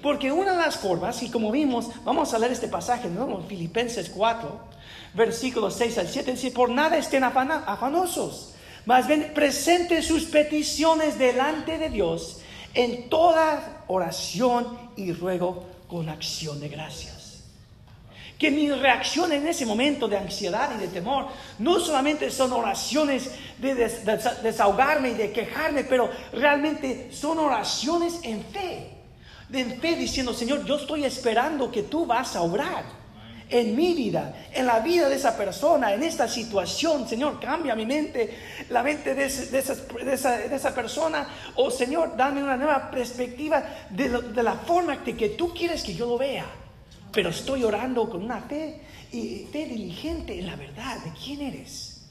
Porque 0.00 0.30
una 0.30 0.52
de 0.52 0.58
las 0.58 0.76
formas, 0.76 1.20
y 1.24 1.30
como 1.30 1.50
vimos, 1.50 1.90
vamos 2.04 2.32
a 2.32 2.38
leer 2.38 2.52
este 2.52 2.68
pasaje, 2.68 3.08
¿no? 3.08 3.42
Filipenses 3.48 4.08
4, 4.10 4.60
versículos 5.14 5.74
6 5.74 5.98
al 5.98 6.06
7, 6.06 6.32
dice, 6.32 6.50
por 6.52 6.70
nada 6.70 6.96
estén 6.96 7.24
afanosos, 7.24 8.54
más 8.86 9.08
bien 9.08 9.32
presenten 9.34 10.04
sus 10.04 10.26
peticiones 10.26 11.18
delante 11.18 11.78
de 11.78 11.90
Dios 11.90 12.38
en 12.74 13.08
toda 13.08 13.82
oración 13.88 14.78
y 14.96 15.12
ruego 15.12 15.66
con 15.88 16.08
acción 16.08 16.60
de 16.60 16.68
gracias. 16.68 17.17
Que 18.38 18.50
mi 18.52 18.70
reacción 18.70 19.32
en 19.32 19.48
ese 19.48 19.66
momento 19.66 20.06
de 20.06 20.16
ansiedad 20.16 20.70
y 20.76 20.80
de 20.80 20.88
temor 20.88 21.26
no 21.58 21.80
solamente 21.80 22.30
son 22.30 22.52
oraciones 22.52 23.32
de 23.58 23.74
desahogarme 23.74 25.10
y 25.10 25.14
de 25.14 25.32
quejarme, 25.32 25.82
pero 25.82 26.08
realmente 26.32 27.08
son 27.10 27.38
oraciones 27.40 28.20
en 28.22 28.44
fe 28.44 28.98
de 29.48 29.64
fe 29.64 29.96
diciendo, 29.96 30.34
Señor, 30.34 30.64
yo 30.64 30.76
estoy 30.76 31.04
esperando 31.04 31.70
que 31.70 31.84
tú 31.84 32.04
vas 32.04 32.36
a 32.36 32.42
obrar 32.42 32.84
en 33.50 33.74
mi 33.74 33.94
vida, 33.94 34.34
en 34.52 34.66
la 34.66 34.80
vida 34.80 35.08
de 35.08 35.16
esa 35.16 35.36
persona, 35.36 35.94
en 35.94 36.02
esta 36.02 36.28
situación. 36.28 37.08
Señor, 37.08 37.40
cambia 37.40 37.74
mi 37.74 37.86
mente, 37.86 38.36
la 38.68 38.82
mente 38.82 39.14
de, 39.14 39.24
esa, 39.24 40.74
persona. 40.74 41.26
O 41.54 41.70
Señor, 41.70 42.14
dame 42.14 42.42
una 42.42 42.58
nueva 42.58 42.90
perspectiva 42.90 43.64
de, 43.88 44.42
la 44.42 44.52
forma 44.52 45.02
que, 45.02 45.16
que 45.16 45.30
tú 45.30 45.54
quieres 45.54 45.82
que 45.82 45.94
yo 45.94 46.06
lo 46.06 46.18
vea. 46.18 46.44
Pero 47.12 47.30
estoy 47.30 47.64
orando 47.64 48.08
con 48.08 48.22
una 48.22 48.40
fe 48.42 48.80
y 49.12 49.46
fe 49.50 49.66
diligente 49.66 50.38
en 50.38 50.46
la 50.46 50.56
verdad 50.56 50.98
de 51.04 51.12
quién 51.12 51.40
eres. 51.40 52.06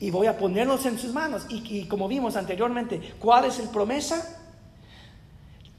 Y 0.00 0.10
voy 0.10 0.26
a 0.26 0.38
ponerlos 0.38 0.86
en 0.86 0.98
sus 0.98 1.12
manos. 1.12 1.46
Y, 1.48 1.62
y 1.80 1.84
como 1.86 2.08
vimos 2.08 2.36
anteriormente, 2.36 3.14
¿cuál 3.18 3.46
es 3.46 3.58
el 3.58 3.68
promesa? 3.68 4.38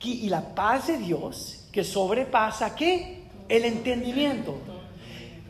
y 0.01 0.29
la 0.29 0.55
paz 0.55 0.87
de 0.87 0.97
Dios 0.97 1.65
que 1.71 1.83
sobrepasa 1.83 2.75
qué? 2.75 3.23
El 3.47 3.65
entendimiento. 3.65 4.57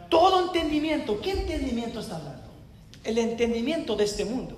Todo 0.09 0.45
entendimiento. 0.47 1.19
¿Qué 1.21 1.31
entendimiento 1.31 1.99
está 1.99 2.15
hablando? 2.15 2.49
El 3.03 3.17
entendimiento 3.17 3.95
de 3.95 4.05
este 4.05 4.25
mundo. 4.25 4.57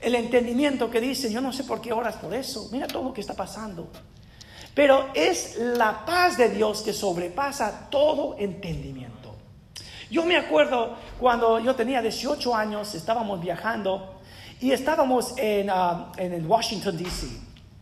El 0.00 0.14
entendimiento 0.14 0.90
que 0.90 1.00
dice, 1.00 1.32
yo 1.32 1.40
no 1.40 1.52
sé 1.52 1.64
por 1.64 1.80
qué 1.80 1.92
oras 1.92 2.16
por 2.16 2.34
eso. 2.34 2.68
Mira 2.72 2.86
todo 2.86 3.04
lo 3.04 3.12
que 3.12 3.20
está 3.20 3.34
pasando. 3.34 3.88
Pero 4.74 5.08
es 5.14 5.56
la 5.58 6.04
paz 6.04 6.36
de 6.36 6.48
Dios 6.48 6.82
que 6.82 6.92
sobrepasa 6.92 7.88
todo 7.90 8.36
entendimiento. 8.38 9.34
Yo 10.10 10.24
me 10.24 10.36
acuerdo 10.36 10.96
cuando 11.18 11.60
yo 11.60 11.74
tenía 11.74 12.02
18 12.02 12.54
años, 12.54 12.94
estábamos 12.94 13.40
viajando 13.40 14.20
y 14.60 14.72
estábamos 14.72 15.34
en, 15.38 15.70
uh, 15.70 16.12
en 16.16 16.46
Washington, 16.50 16.96
D.C. 16.96 17.26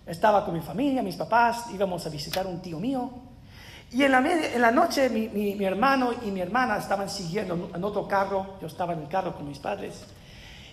Estaba 0.06 0.44
con 0.44 0.54
mi 0.54 0.60
familia, 0.60 1.02
mis 1.02 1.16
papás, 1.16 1.64
íbamos 1.72 2.06
a 2.06 2.08
visitar 2.08 2.46
un 2.46 2.60
tío 2.60 2.78
mío. 2.78 3.10
Y 3.90 4.02
en 4.02 4.12
la, 4.12 4.18
en 4.18 4.60
la 4.60 4.70
noche 4.70 5.08
mi, 5.08 5.28
mi, 5.28 5.64
hermano 5.64 6.12
y 6.24 6.30
mi 6.30 6.40
hermana 6.40 6.76
estaban 6.76 7.08
siguiendo 7.08 7.70
en 7.74 7.82
otro 7.84 8.06
carro, 8.06 8.58
yo 8.60 8.66
estaba 8.66 8.92
en 8.92 9.00
el 9.00 9.08
carro 9.08 9.34
con 9.34 9.48
mis 9.48 9.58
padres. 9.58 10.04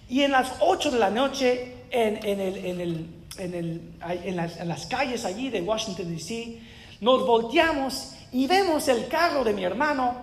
Y 0.09 0.21
en 0.21 0.31
las 0.31 0.53
8 0.59 0.91
de 0.91 0.99
la 0.99 1.09
noche, 1.09 1.85
en, 1.89 2.23
en, 2.25 2.39
el, 2.41 2.65
en, 2.65 2.81
el, 2.81 3.14
en, 3.39 3.53
el, 3.53 3.93
en, 4.23 4.35
las, 4.35 4.57
en 4.57 4.67
las 4.67 4.85
calles 4.85 5.25
allí 5.25 5.49
de 5.49 5.61
Washington, 5.61 6.09
D.C., 6.09 6.59
nos 7.01 7.25
volteamos 7.25 8.13
y 8.31 8.47
vemos 8.47 8.87
el 8.87 9.07
carro 9.07 9.43
de 9.43 9.53
mi 9.53 9.63
hermano 9.63 10.15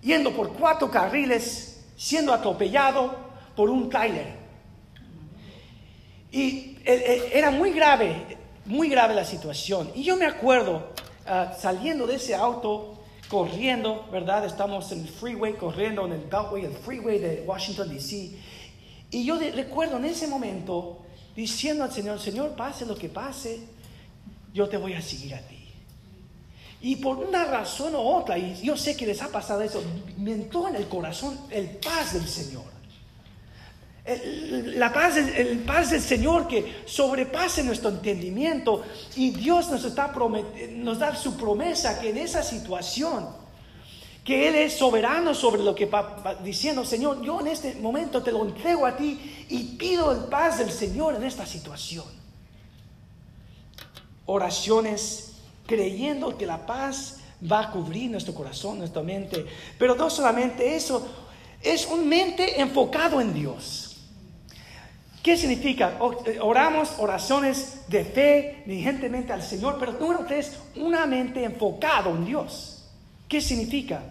yendo 0.00 0.32
por 0.32 0.52
cuatro 0.52 0.90
carriles, 0.90 1.84
siendo 1.96 2.32
atropellado 2.32 3.16
por 3.56 3.70
un 3.70 3.88
trailer. 3.88 4.42
Y 6.30 6.78
eh, 6.84 6.84
eh, 6.84 7.30
era 7.34 7.50
muy 7.50 7.72
grave 7.72 8.40
muy 8.64 8.88
grave 8.88 9.14
la 9.14 9.24
situación. 9.24 9.90
Y 9.94 10.02
yo 10.02 10.16
me 10.16 10.26
acuerdo 10.26 10.90
ah, 11.26 11.54
saliendo 11.58 12.06
de 12.06 12.16
ese 12.16 12.34
auto, 12.34 12.98
corriendo, 13.28 14.06
¿verdad? 14.12 14.44
Estamos 14.44 14.92
en 14.92 15.00
el 15.00 15.08
freeway, 15.08 15.54
corriendo 15.54 16.04
en 16.06 16.12
el 16.12 16.20
Beltway, 16.20 16.64
el 16.64 16.72
freeway 16.72 17.18
de 17.18 17.44
Washington, 17.46 17.88
D.C. 17.88 18.30
Y 19.10 19.24
yo 19.24 19.38
recuerdo 19.38 19.96
en 19.96 20.06
ese 20.06 20.26
momento 20.26 21.02
diciendo 21.34 21.84
al 21.84 21.92
Señor, 21.92 22.20
Señor, 22.20 22.50
pase 22.56 22.86
lo 22.86 22.94
que 22.94 23.08
pase, 23.08 23.60
yo 24.52 24.68
te 24.68 24.76
voy 24.76 24.94
a 24.94 25.02
seguir 25.02 25.34
a 25.34 25.40
ti. 25.40 25.58
Y 26.82 26.96
por 26.96 27.18
una 27.18 27.44
razón 27.44 27.94
u 27.94 27.98
otra, 27.98 28.36
y 28.36 28.60
yo 28.60 28.76
sé 28.76 28.96
que 28.96 29.06
les 29.06 29.22
ha 29.22 29.28
pasado 29.28 29.62
eso, 29.62 29.82
me 30.18 30.32
en 30.32 30.76
el 30.76 30.88
corazón 30.88 31.38
el 31.50 31.66
paz 31.68 32.14
del 32.14 32.26
Señor. 32.26 32.64
La 34.04 34.92
paz, 34.92 35.16
el 35.16 35.60
paz 35.60 35.90
del 35.90 36.00
Señor 36.00 36.48
que 36.48 36.82
sobrepase 36.86 37.62
nuestro 37.62 37.90
entendimiento 37.90 38.82
y 39.14 39.30
Dios 39.30 39.70
nos, 39.70 39.84
está 39.84 40.12
nos 40.72 40.98
da 40.98 41.14
su 41.14 41.36
promesa 41.36 42.00
que 42.00 42.10
en 42.10 42.18
esa 42.18 42.42
situación, 42.42 43.28
que 44.24 44.48
Él 44.48 44.54
es 44.54 44.74
soberano 44.74 45.34
sobre 45.34 45.62
lo 45.62 45.74
que 45.74 45.86
va 45.86 46.36
diciendo, 46.44 46.84
Señor, 46.84 47.22
yo 47.22 47.40
en 47.40 47.48
este 47.48 47.74
momento 47.74 48.22
te 48.22 48.30
lo 48.30 48.44
entrego 48.44 48.86
a 48.86 48.96
ti 48.96 49.46
y 49.48 49.76
pido 49.76 50.12
el 50.12 50.24
paz 50.24 50.58
del 50.58 50.70
Señor 50.70 51.16
en 51.16 51.24
esta 51.24 51.44
situación. 51.44 52.04
Oraciones 54.26 55.32
creyendo 55.66 56.36
que 56.38 56.46
la 56.46 56.64
paz 56.64 57.18
va 57.50 57.60
a 57.60 57.70
cubrir 57.72 58.10
nuestro 58.10 58.34
corazón, 58.34 58.78
nuestra 58.78 59.02
mente, 59.02 59.44
pero 59.76 59.96
no 59.96 60.08
solamente 60.08 60.76
eso, 60.76 61.06
es 61.60 61.86
un 61.86 62.08
mente 62.08 62.60
enfocado 62.60 63.20
en 63.20 63.34
Dios. 63.34 63.96
¿Qué 65.22 65.36
significa? 65.36 65.98
Eh, 66.26 66.38
oramos 66.40 66.94
oraciones 66.98 67.82
de 67.88 68.04
fe 68.04 68.62
diligentemente 68.66 69.32
al 69.32 69.42
Señor, 69.42 69.76
pero 69.78 69.92
número 69.92 70.24
tres, 70.26 70.58
una 70.76 71.06
mente 71.06 71.44
enfocada 71.44 72.10
en 72.10 72.24
Dios. 72.24 72.84
¿Qué 73.28 73.40
significa? 73.40 74.02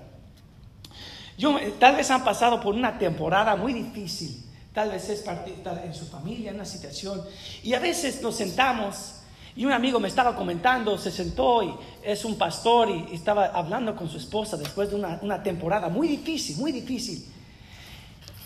Yo, 1.42 1.58
tal 1.80 1.96
vez 1.96 2.12
han 2.12 2.24
pasado 2.24 2.62
por 2.62 2.76
una 2.76 3.00
temporada 3.00 3.56
muy 3.56 3.74
difícil, 3.74 4.44
tal 4.76 4.92
vez 4.92 5.10
es 5.10 5.26
en 5.26 5.94
su 5.96 6.06
familia, 6.06 6.52
en 6.52 6.58
una 6.58 6.66
situación, 6.66 7.20
y 7.64 7.74
a 7.74 7.80
veces 7.80 8.22
nos 8.22 8.36
sentamos 8.36 9.16
y 9.56 9.66
un 9.66 9.72
amigo 9.72 10.00
me 10.00 10.08
estaba 10.08 10.36
comentando, 10.36 11.00
se 11.00 11.10
sentó 11.10 11.64
y 11.64 11.74
es 12.04 12.26
un 12.26 12.38
pastor 12.38 12.92
y, 12.92 13.16
estaba 13.16 13.48
hablando 13.48 13.96
con 13.96 14.08
su 14.08 14.18
esposa 14.18 14.56
después 14.56 14.92
de 14.92 14.98
una, 14.98 15.18
una 15.24 15.42
temporada 15.42 15.90
muy 15.90 16.08
difícil, 16.08 16.58
muy 16.58 16.72
difícil. 16.72 17.26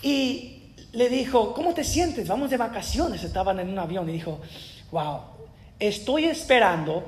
Y 0.02 0.72
le 0.94 1.10
dijo, 1.10 1.54
¿cómo 1.54 1.74
te 1.74 1.84
sientes? 1.84 2.30
Vamos 2.30 2.50
de 2.50 2.56
vacaciones. 2.56 3.22
Estaban 3.26 3.60
en 3.60 3.72
un 3.72 3.78
avión 3.78 4.08
y 4.08 4.14
dijo, 4.14 4.40
wow, 4.92 5.20
estoy 5.78 6.26
esperando 6.26 7.04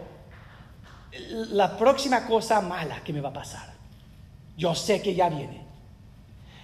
la 1.52 1.78
próxima 1.78 2.28
cosa 2.28 2.60
mala 2.60 3.02
que 3.06 3.13
me 3.13 3.21
va 3.21 3.30
a 3.30 3.34
pasar. 3.34 3.73
Yo 4.58 4.76
sé 4.76 5.02
que 5.02 5.15
ya 5.15 5.30
viene. 5.30 5.66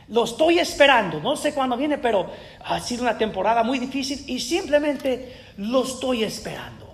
Lo 0.10 0.26
estoy 0.26 0.60
esperando, 0.60 1.20
no 1.20 1.36
sé 1.36 1.54
cuándo 1.54 1.78
viene, 1.78 1.98
pero 1.98 2.30
ha 2.63 2.80
sido 2.80 3.04
una 3.04 3.18
temporada 3.18 3.63
muy 3.63 3.80
difícil 3.80 4.24
y 4.28 4.39
simplemente 4.39 5.34
lo 5.58 5.84
estoy 5.84 6.24
esperando. 6.24 6.94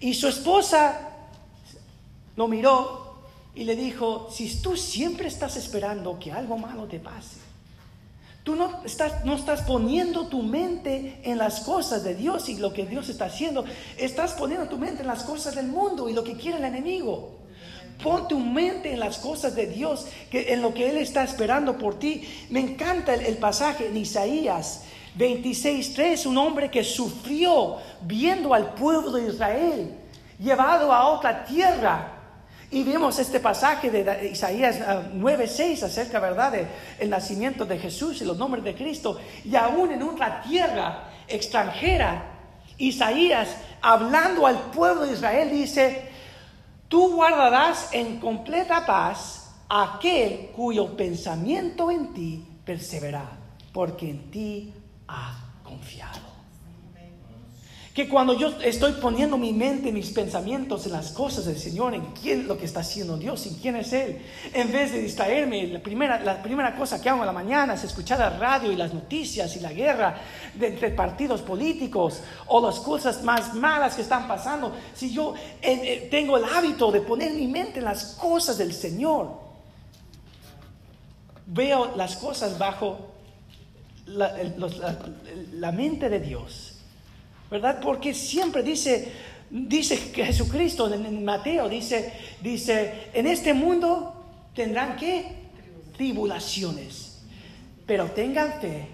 Y 0.00 0.14
su 0.14 0.28
esposa 0.28 1.10
lo 2.36 2.48
miró 2.48 3.16
y 3.54 3.64
le 3.64 3.74
dijo, 3.74 4.28
si 4.30 4.60
tú 4.60 4.76
siempre 4.76 5.28
estás 5.28 5.56
esperando 5.56 6.18
que 6.18 6.30
algo 6.32 6.58
malo 6.58 6.84
te 6.84 7.00
pase, 7.00 7.46
Tú 8.46 8.54
no 8.54 8.80
estás, 8.84 9.24
no 9.24 9.34
estás 9.34 9.62
poniendo 9.62 10.28
tu 10.28 10.40
mente 10.40 11.18
en 11.24 11.36
las 11.36 11.62
cosas 11.62 12.04
de 12.04 12.14
Dios 12.14 12.48
y 12.48 12.56
lo 12.58 12.72
que 12.72 12.86
Dios 12.86 13.08
está 13.08 13.24
haciendo. 13.24 13.64
Estás 13.98 14.34
poniendo 14.34 14.68
tu 14.68 14.78
mente 14.78 15.00
en 15.00 15.08
las 15.08 15.24
cosas 15.24 15.56
del 15.56 15.66
mundo 15.66 16.08
y 16.08 16.12
lo 16.12 16.22
que 16.22 16.36
quiere 16.36 16.58
el 16.58 16.64
enemigo. 16.64 17.40
Pon 18.02 18.28
tu 18.28 18.38
mente 18.38 18.92
en 18.92 19.00
las 19.00 19.18
cosas 19.18 19.54
de 19.54 19.66
Dios, 19.66 20.06
que 20.30 20.52
en 20.52 20.62
lo 20.62 20.74
que 20.74 20.90
Él 20.90 20.98
está 20.98 21.24
esperando 21.24 21.78
por 21.78 21.98
ti. 21.98 22.28
Me 22.50 22.60
encanta 22.60 23.14
el, 23.14 23.36
pasaje 23.38 23.88
en 23.88 23.96
Isaías 23.96 24.84
26.3, 25.18 26.26
un 26.26 26.36
hombre 26.38 26.70
que 26.70 26.84
sufrió 26.84 27.78
viendo 28.02 28.52
al 28.52 28.74
pueblo 28.74 29.12
de 29.12 29.28
Israel 29.28 29.94
llevado 30.38 30.92
a 30.92 31.08
otra 31.08 31.44
tierra 31.44 32.12
Y 32.70 32.82
vemos 32.82 33.18
este 33.18 33.38
pasaje 33.38 33.90
de 33.90 34.30
Isaías 34.32 34.80
9:6 34.80 35.82
ah, 35.82 35.86
acerca, 35.86 36.18
¿verdad?, 36.18 36.52
del 36.98 37.08
nacimiento 37.08 37.64
de 37.64 37.78
Jesús 37.78 38.20
y 38.20 38.24
los 38.24 38.36
nombres 38.36 38.64
de 38.64 38.74
Cristo. 38.74 39.20
Y 39.44 39.54
aún 39.54 39.92
en 39.92 40.02
una 40.02 40.42
tierra 40.42 41.04
extranjera, 41.28 42.24
Isaías, 42.76 43.56
hablando 43.80 44.48
al 44.48 44.58
pueblo 44.72 45.06
de 45.06 45.12
Israel, 45.12 45.48
dice, 45.50 46.10
tú 46.88 47.14
guardarás 47.14 47.92
en 47.92 48.20
completa 48.20 48.84
paz 48.86 49.54
aquel 49.68 50.50
cuyo 50.54 50.96
pensamiento 50.96 51.90
en 51.90 52.12
ti 52.12 52.46
persevera, 52.64 53.28
porque 53.72 54.10
en 54.10 54.30
ti 54.30 54.74
ha 55.08 55.60
confiado 55.62 56.35
que 57.96 58.10
cuando 58.10 58.34
yo 58.34 58.48
estoy 58.62 58.92
poniendo 58.92 59.38
mi 59.38 59.54
mente, 59.54 59.90
mis 59.90 60.10
pensamientos 60.10 60.84
en 60.84 60.92
las 60.92 61.12
cosas 61.12 61.46
del 61.46 61.56
Señor, 61.56 61.94
en 61.94 62.04
quién 62.12 62.46
lo 62.46 62.58
que 62.58 62.66
está 62.66 62.80
haciendo 62.80 63.16
Dios, 63.16 63.46
en 63.46 63.54
quién 63.54 63.74
es 63.74 63.90
Él, 63.94 64.18
en 64.52 64.70
vez 64.70 64.92
de 64.92 65.00
distraerme, 65.00 65.66
la 65.68 65.78
primera, 65.78 66.20
la 66.20 66.42
primera 66.42 66.76
cosa 66.76 67.00
que 67.00 67.08
hago 67.08 67.20
en 67.20 67.26
la 67.26 67.32
mañana 67.32 67.72
es 67.72 67.84
escuchar 67.84 68.18
la 68.18 68.28
radio 68.28 68.70
y 68.70 68.76
las 68.76 68.92
noticias 68.92 69.56
y 69.56 69.60
la 69.60 69.72
guerra 69.72 70.20
entre 70.60 70.90
partidos 70.90 71.40
políticos 71.40 72.20
o 72.48 72.60
las 72.60 72.80
cosas 72.80 73.22
más 73.22 73.54
malas 73.54 73.94
que 73.94 74.02
están 74.02 74.28
pasando. 74.28 74.76
Si 74.94 75.10
yo 75.10 75.32
eh, 75.62 76.08
tengo 76.10 76.36
el 76.36 76.44
hábito 76.44 76.92
de 76.92 77.00
poner 77.00 77.32
mi 77.32 77.46
mente 77.46 77.78
en 77.78 77.86
las 77.86 78.14
cosas 78.20 78.58
del 78.58 78.74
Señor, 78.74 79.40
veo 81.46 81.96
las 81.96 82.16
cosas 82.16 82.58
bajo 82.58 82.98
la 84.06 85.72
mente 85.72 86.10
de 86.10 86.20
Dios 86.20 86.75
¿verdad? 87.50 87.80
Porque 87.80 88.14
siempre 88.14 88.62
dice, 88.62 89.12
dice 89.50 89.96
Jesucristo 89.96 90.92
en, 90.92 91.24
Mateo, 91.24 91.68
dice, 91.68 92.12
dice, 92.40 93.10
en 93.12 93.26
este 93.26 93.54
mundo 93.54 94.24
tendrán 94.54 94.96
que 94.96 95.46
tribulaciones, 95.96 97.22
pero 97.86 98.06
tengan 98.06 98.60
fe 98.60 98.88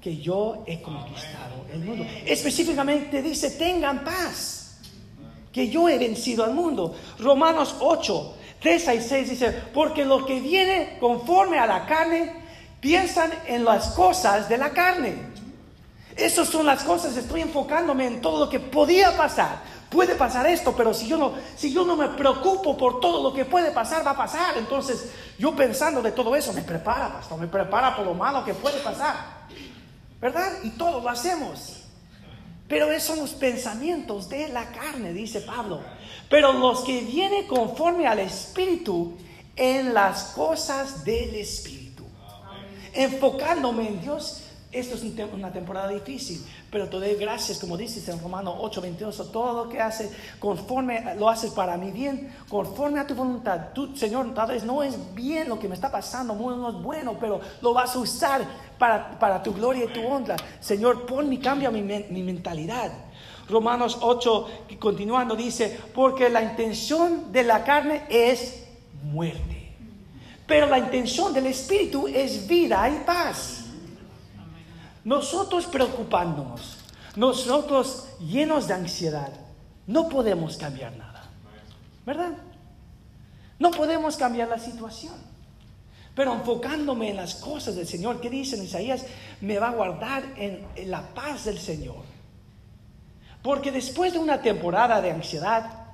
que 0.00 0.16
yo 0.18 0.64
he 0.66 0.80
conquistado 0.82 1.66
el 1.72 1.80
mundo. 1.80 2.04
Específicamente 2.26 3.22
dice, 3.22 3.52
tengan 3.52 4.04
paz, 4.04 4.80
que 5.52 5.68
yo 5.68 5.88
he 5.88 5.98
vencido 5.98 6.44
al 6.44 6.52
mundo. 6.52 6.94
Romanos 7.18 7.76
8, 7.80 8.36
3 8.60 8.88
y 8.96 9.00
6 9.00 9.30
dice, 9.30 9.50
porque 9.72 10.04
lo 10.04 10.26
que 10.26 10.40
viene 10.40 10.96
conforme 10.98 11.58
a 11.58 11.66
la 11.66 11.86
carne, 11.86 12.44
piensan 12.80 13.30
en 13.46 13.64
las 13.64 13.88
cosas 13.92 14.48
de 14.48 14.58
la 14.58 14.70
carne 14.70 15.33
esas 16.16 16.48
son 16.48 16.66
las 16.66 16.84
cosas, 16.84 17.16
estoy 17.16 17.40
enfocándome 17.40 18.06
en 18.06 18.20
todo 18.20 18.44
lo 18.44 18.50
que 18.50 18.60
podía 18.60 19.16
pasar. 19.16 19.62
Puede 19.90 20.14
pasar 20.14 20.46
esto, 20.46 20.74
pero 20.76 20.92
si 20.92 21.06
yo 21.06 21.16
no, 21.16 21.34
si 21.56 21.72
yo 21.72 21.84
no 21.84 21.96
me 21.96 22.08
preocupo 22.08 22.76
por 22.76 23.00
todo 23.00 23.22
lo 23.22 23.32
que 23.32 23.44
puede 23.44 23.70
pasar, 23.70 24.06
va 24.06 24.12
a 24.12 24.16
pasar. 24.16 24.56
Entonces, 24.58 25.10
yo 25.38 25.54
pensando 25.54 26.02
de 26.02 26.12
todo 26.12 26.34
eso, 26.34 26.52
me 26.52 26.62
prepara, 26.62 27.12
pastor, 27.12 27.38
me 27.38 27.46
prepara 27.46 27.94
por 27.96 28.04
lo 28.04 28.14
malo 28.14 28.44
que 28.44 28.54
puede 28.54 28.80
pasar. 28.80 29.44
¿Verdad? 30.20 30.52
Y 30.62 30.70
todos 30.70 31.02
lo 31.02 31.08
hacemos. 31.08 31.82
Pero 32.68 32.90
esos 32.90 33.16
son 33.16 33.18
los 33.20 33.34
pensamientos 33.34 34.28
de 34.28 34.48
la 34.48 34.70
carne, 34.70 35.12
dice 35.12 35.40
Pablo. 35.42 35.80
Pero 36.30 36.52
los 36.52 36.80
que 36.80 37.00
vienen 37.00 37.46
conforme 37.46 38.06
al 38.06 38.20
Espíritu 38.20 39.16
en 39.54 39.94
las 39.94 40.32
cosas 40.34 41.04
del 41.04 41.34
Espíritu. 41.34 42.04
Enfocándome 42.94 43.88
en 43.88 44.00
Dios 44.00 44.43
esto 44.74 44.96
es 44.96 45.04
una 45.32 45.52
temporada 45.52 45.88
difícil, 45.88 46.44
pero 46.70 46.88
te 46.88 46.96
doy 46.96 47.14
gracias, 47.14 47.58
como 47.58 47.76
dices 47.76 48.08
en 48.08 48.20
Romano 48.20 48.56
8, 48.60 48.80
22, 48.80 49.30
todo 49.30 49.64
lo 49.64 49.70
que 49.70 49.80
hace 49.80 50.10
conforme, 50.38 51.14
lo 51.16 51.28
haces 51.28 51.52
para 51.52 51.76
mi 51.76 51.92
bien, 51.92 52.34
conforme 52.48 52.98
a 52.98 53.06
tu 53.06 53.14
voluntad. 53.14 53.68
Tú, 53.72 53.96
Señor, 53.96 54.34
tal 54.34 54.48
vez 54.48 54.64
no 54.64 54.82
es 54.82 54.96
bien 55.14 55.48
lo 55.48 55.58
que 55.58 55.68
me 55.68 55.74
está 55.74 55.90
pasando, 55.90 56.34
no 56.34 56.68
es 56.68 56.74
bueno, 56.82 57.16
pero 57.20 57.40
lo 57.62 57.72
vas 57.72 57.94
a 57.94 57.98
usar 58.00 58.44
para, 58.78 59.18
para 59.18 59.42
tu 59.42 59.54
gloria 59.54 59.84
y 59.84 59.92
tu 59.92 60.04
honra. 60.04 60.36
Señor, 60.60 61.06
pon 61.06 61.28
mi 61.28 61.38
cambio 61.38 61.70
mi, 61.70 61.82
mi 61.82 62.22
mentalidad. 62.22 62.92
Romanos 63.48 63.98
8, 64.00 64.48
continuando, 64.78 65.36
dice, 65.36 65.78
porque 65.94 66.28
la 66.28 66.42
intención 66.42 67.30
de 67.30 67.42
la 67.42 67.62
carne 67.62 68.02
es 68.08 68.64
muerte, 69.02 69.72
pero 70.46 70.66
la 70.66 70.78
intención 70.78 71.32
del 71.32 71.46
Espíritu 71.46 72.08
es 72.08 72.46
vida 72.48 72.88
y 72.88 73.04
paz. 73.04 73.63
Nosotros 75.04 75.66
preocupándonos, 75.66 76.78
nosotros 77.16 78.08
llenos 78.20 78.66
de 78.66 78.74
ansiedad, 78.74 79.32
no 79.86 80.08
podemos 80.08 80.56
cambiar 80.56 80.96
nada. 80.96 81.24
¿Verdad? 82.06 82.32
No 83.58 83.70
podemos 83.70 84.16
cambiar 84.16 84.48
la 84.48 84.58
situación. 84.58 85.14
Pero 86.14 86.32
enfocándome 86.32 87.10
en 87.10 87.16
las 87.16 87.34
cosas 87.34 87.74
del 87.74 87.86
Señor, 87.86 88.20
¿qué 88.20 88.30
dice 88.30 88.56
en 88.56 88.64
Isaías? 88.64 89.04
Me 89.40 89.58
va 89.58 89.68
a 89.68 89.72
guardar 89.72 90.22
en, 90.36 90.64
la 90.88 91.02
paz 91.12 91.44
del 91.44 91.58
Señor. 91.58 92.02
Porque 93.42 93.72
después 93.72 94.12
de 94.12 94.18
una 94.18 94.40
temporada 94.40 95.00
de 95.00 95.10
ansiedad 95.10 95.86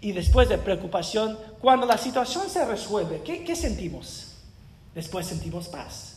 y 0.00 0.12
después 0.12 0.48
de 0.48 0.58
preocupación, 0.58 1.38
cuando 1.60 1.86
la 1.86 1.96
situación 1.96 2.50
se 2.50 2.64
resuelve, 2.64 3.22
¿qué, 3.22 3.44
qué 3.44 3.54
sentimos? 3.54 4.34
Después 4.94 5.26
sentimos 5.26 5.68
paz. 5.68 6.11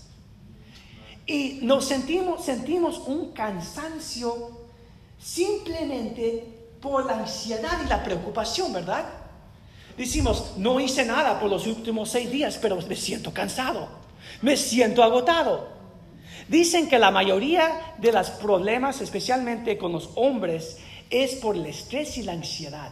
Y 1.28 1.60
nos 1.62 1.86
sentimos, 1.86 2.46
sentimos 2.46 3.00
un 3.08 3.32
cansancio 3.32 4.52
simplemente 5.20 6.44
por 6.82 7.06
la 7.06 7.20
ansiedad 7.20 7.80
y 7.84 7.90
la 7.90 8.04
preocupación, 8.04 8.74
¿verdad? 8.74 9.06
Decimos, 9.98 10.54
no 10.58 10.80
hice 10.80 11.06
nada 11.06 11.40
por 11.40 11.50
los 11.50 11.66
últimos 11.66 12.10
seis 12.10 12.30
días, 12.30 12.60
pero 12.62 12.76
me 12.76 12.96
siento 12.96 13.34
cansado, 13.34 13.88
me 14.42 14.58
siento 14.58 15.02
agotado. 15.02 15.74
Dicen 16.48 16.88
que 16.90 17.00
la 17.00 17.10
mayoría 17.10 17.96
de 17.98 18.12
los 18.12 18.30
problemas, 18.32 19.02
especialmente 19.02 19.78
con 19.78 19.94
los 19.94 20.10
hombres, 20.16 20.78
es 21.10 21.36
por 21.36 21.56
el 21.56 21.66
estrés 21.66 22.18
y 22.18 22.24
la 22.24 22.34
ansiedad 22.34 22.92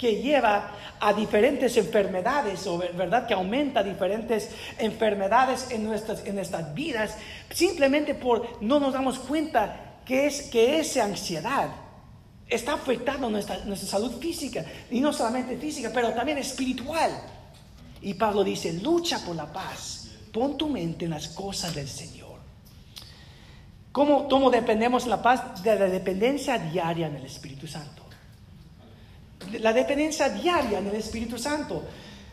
que 0.00 0.22
lleva 0.22 0.72
a 0.98 1.12
diferentes 1.12 1.76
enfermedades, 1.76 2.66
o 2.66 2.78
verdad 2.78 3.26
que 3.26 3.34
aumenta 3.34 3.82
diferentes 3.82 4.48
enfermedades 4.78 5.70
en 5.70 5.84
nuestras, 5.84 6.24
en 6.24 6.40
vidas, 6.74 7.18
simplemente 7.50 8.14
por 8.14 8.62
no 8.62 8.80
nos 8.80 8.94
damos 8.94 9.18
cuenta 9.18 9.98
que, 10.06 10.26
es, 10.26 10.48
que 10.48 10.80
esa 10.80 11.04
ansiedad 11.04 11.68
está 12.48 12.72
afectando 12.72 13.28
nuestra, 13.28 13.58
nuestra 13.66 13.90
salud 13.90 14.18
física, 14.18 14.64
y 14.90 15.00
no 15.00 15.12
solamente 15.12 15.58
física, 15.58 15.90
pero 15.92 16.14
también 16.14 16.38
espiritual. 16.38 17.10
Y 18.00 18.14
Pablo 18.14 18.42
dice, 18.42 18.72
lucha 18.72 19.22
por 19.26 19.36
la 19.36 19.52
paz, 19.52 20.12
pon 20.32 20.56
tu 20.56 20.70
mente 20.70 21.04
en 21.04 21.10
las 21.10 21.28
cosas 21.28 21.74
del 21.74 21.88
Señor. 21.88 22.40
¿Cómo, 23.92 24.28
cómo 24.30 24.50
dependemos 24.50 25.06
la 25.06 25.20
paz? 25.20 25.62
De 25.62 25.78
la 25.78 25.86
dependencia 25.86 26.56
diaria 26.56 27.08
en 27.08 27.16
el 27.16 27.26
Espíritu 27.26 27.66
Santo 27.66 27.99
la 29.60 29.72
dependencia 29.72 30.28
diaria 30.28 30.78
en 30.78 30.88
el 30.88 30.94
Espíritu 30.96 31.38
Santo. 31.38 31.82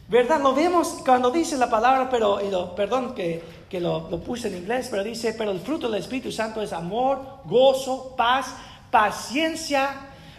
¿Verdad? 0.09 0.41
Lo 0.41 0.55
vemos 0.55 0.99
cuando 1.05 1.31
dice 1.31 1.57
la 1.57 1.69
palabra, 1.69 2.09
pero, 2.09 2.73
perdón 2.75 3.13
que, 3.13 3.43
lo, 3.73 4.09
lo, 4.09 4.19
puse 4.19 4.47
en 4.47 4.57
inglés, 4.57 4.87
pero 4.89 5.03
dice, 5.03 5.33
pero 5.37 5.51
el 5.51 5.59
fruto 5.59 5.89
del 5.89 6.01
Espíritu 6.01 6.31
Santo 6.31 6.61
es 6.61 6.71
amor, 6.71 7.41
gozo, 7.43 8.13
paz, 8.15 8.53
paciencia, 8.89 9.89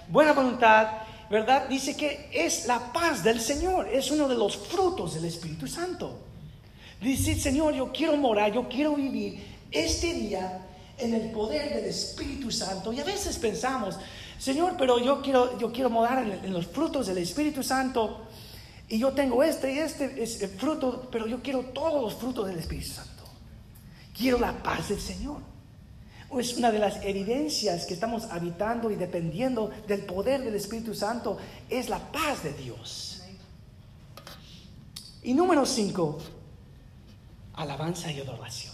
buena 0.09 0.33
voluntad, 0.33 0.89
¿verdad? 1.29 1.69
Dice 1.69 1.97
que 1.97 2.31
es 2.33 2.67
la 2.67 2.93
paz 2.93 3.23
del 3.23 3.41
Señor, 3.41 3.89
es 3.93 4.11
uno 4.11 4.27
de 4.27 4.37
los 4.37 4.57
frutos 4.57 5.15
del 5.15 5.27
Espíritu 5.27 5.67
Santo. 5.67 6.19
Dice, 7.01 7.39
Señor, 7.39 7.75
yo 7.75 7.93
quiero 7.93 8.17
morar, 8.17 8.53
yo 8.53 8.69
quiero 8.69 8.95
vivir 8.95 9.45
este 9.71 10.15
día 10.15 10.65
en 10.97 11.15
el 11.15 11.31
poder 11.31 11.75
del 11.75 11.85
Espíritu 11.85 12.51
Santo. 12.51 12.93
Y 12.93 13.01
a 13.01 13.05
veces 13.05 13.37
pensamos, 13.39 13.97
Señor, 14.39 14.77
pero 14.79 14.99
yo 14.99 15.21
quiero, 15.21 15.59
yo 15.59 15.73
quiero 15.73 15.91
morar 15.91 16.25
en, 16.25 16.53
los 16.53 16.67
frutos 16.67 17.09
del 17.09 17.19
Espíritu 17.19 17.63
Santo. 17.63 18.27
Y 18.89 18.99
yo 18.99 19.13
tengo 19.13 19.43
este 19.43 19.75
y 19.75 19.79
este 19.79 20.23
es 20.23 20.49
fruto, 20.57 21.09
pero 21.11 21.27
yo 21.27 21.43
quiero 21.43 21.61
todos 21.61 22.01
los 22.01 22.15
frutos 22.15 22.47
del 22.47 22.59
Espíritu 22.59 22.91
Santo. 22.91 23.25
Quiero 24.17 24.39
la 24.39 24.63
paz 24.63 24.89
del 24.89 25.01
Señor. 25.01 25.41
Es 26.39 26.57
una 26.57 26.71
de 26.71 26.79
las 26.79 27.03
evidencias 27.05 27.87
que 27.87 27.95
estamos 27.95 28.25
habitando 28.25 28.91
y 28.91 28.97
dependiendo 28.97 29.71
del 29.87 30.05
poder 30.05 30.43
del 30.43 30.55
Espíritu 30.55 30.95
Santo, 30.95 31.39
es 31.69 31.89
la 31.89 31.99
paz 32.13 32.43
de 32.43 32.53
Dios. 32.53 33.23
Y 35.23 35.35
número 35.35 35.67
cinco, 35.67 36.19
alabanza 37.55 38.13
y 38.13 38.21
adoración. 38.21 38.68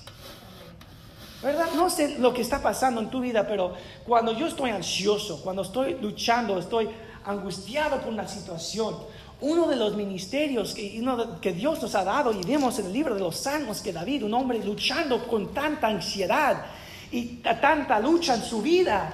¿Verdad? 1.44 1.66
No 1.76 1.90
sé 1.90 2.18
lo 2.18 2.33
que 2.33 2.40
está 2.40 2.62
pasando 2.62 3.02
en 3.02 3.11
tu 3.11 3.20
vida, 3.20 3.46
pero 3.46 3.74
cuando 4.07 4.33
yo 4.33 4.46
estoy 4.46 4.70
ansioso, 4.70 5.42
cuando 5.42 5.61
estoy 5.61 5.98
luchando, 6.00 6.59
estoy 6.59 6.88
angustiado 7.26 8.00
por 8.00 8.11
una 8.12 8.26
situación, 8.26 8.96
uno 9.42 9.66
de 9.66 9.76
los 9.76 9.94
ministerios 9.94 10.74
que, 10.74 11.52
Dios 11.52 11.83
nos 11.83 11.94
ha 11.94 12.02
dado, 12.02 12.33
y 12.33 12.42
vemos 12.44 12.78
en 12.78 12.87
el 12.87 12.92
libro 12.94 13.14
de 13.14 13.20
los 13.20 13.37
Salmos 13.37 13.83
que 13.83 13.92
David, 13.92 14.24
un 14.24 14.33
hombre 14.33 14.59
luchando 14.64 15.26
con 15.26 15.52
tanta 15.52 15.88
ansiedad 15.88 16.64
y 17.12 17.42
tanta 17.61 18.00
lucha 18.00 18.37
en 18.37 18.42
su 18.42 18.62
vida, 18.62 19.12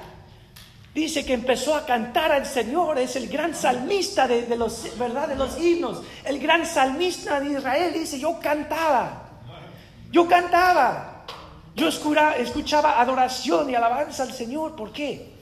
Dice 0.92 1.24
que 1.24 1.34
empezó 1.34 1.76
a 1.76 1.86
cantar 1.86 2.32
al 2.32 2.44
Señor, 2.44 2.98
es 2.98 3.14
el 3.14 3.28
gran 3.28 3.54
salmista 3.54 4.26
de, 4.26 4.56
los, 4.56 4.98
¿verdad? 4.98 5.28
de 5.28 5.36
los 5.36 5.56
himnos, 5.56 6.02
el 6.24 6.40
gran 6.40 6.66
salmista 6.66 7.38
de 7.38 7.52
Israel. 7.52 7.92
Dice, 7.94 8.18
yo 8.18 8.40
cantaba, 8.40 9.30
yo 10.10 10.26
cantaba, 10.26 11.19
yo 11.74 11.88
escuchaba 11.88 13.00
adoración 13.00 13.70
y 13.70 13.74
alabanza 13.74 14.24
al 14.24 14.32
Señor. 14.32 14.76
¿Por 14.76 14.92
qué? 14.92 15.32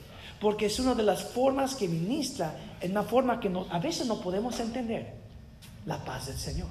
Porque 0.40 0.66
es 0.66 0.78
una 0.78 0.94
de 0.94 1.02
las 1.02 1.22
formas 1.24 1.74
que 1.74 1.88
ministra, 1.88 2.54
en 2.80 2.92
una 2.92 3.02
forma 3.02 3.40
que 3.40 3.50
a 3.70 3.78
veces 3.78 4.06
no 4.06 4.20
podemos 4.20 4.58
entender, 4.60 5.14
la 5.86 6.04
paz 6.04 6.26
del 6.26 6.38
Señor. 6.38 6.68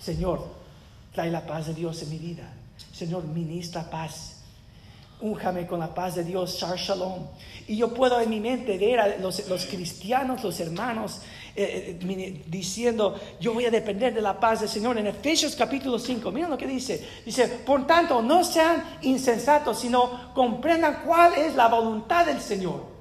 Señor, 0.00 0.46
trae 1.12 1.30
la 1.30 1.46
paz 1.46 1.66
de 1.66 1.74
Dios 1.74 2.02
en 2.02 2.10
mi 2.10 2.18
vida. 2.18 2.52
Señor, 2.92 3.24
ministra 3.24 3.88
paz 3.88 4.38
újame 5.20 5.66
con 5.66 5.80
la 5.80 5.92
paz 5.94 6.14
de 6.16 6.24
Dios, 6.24 6.56
Shar 6.58 6.76
Shalom. 6.76 7.26
Y 7.66 7.76
yo 7.76 7.92
puedo 7.92 8.20
en 8.20 8.30
mi 8.30 8.40
mente 8.40 8.78
ver 8.78 9.00
a 9.00 9.16
los, 9.18 9.40
cristianos, 9.66 10.42
los 10.42 10.60
hermanos, 10.60 11.20
eh, 11.54 11.98
eh, 12.00 12.42
diciendo, 12.46 13.18
yo 13.40 13.52
voy 13.52 13.66
a 13.66 13.70
depender 13.70 14.14
de 14.14 14.20
la 14.20 14.38
paz 14.38 14.60
del 14.60 14.68
Señor. 14.68 14.98
En 14.98 15.06
Efesios 15.06 15.56
capítulo 15.56 15.98
5, 15.98 16.30
miren 16.30 16.50
lo 16.50 16.58
que 16.58 16.66
dice. 16.66 17.06
Dice, 17.24 17.48
por 17.48 17.86
tanto, 17.86 18.22
no 18.22 18.44
sean 18.44 18.98
insensatos, 19.02 19.80
sino 19.80 20.32
comprendan 20.34 21.02
cuál 21.04 21.34
es 21.34 21.54
la 21.54 21.68
voluntad 21.68 22.26
del 22.26 22.40
Señor. 22.40 22.98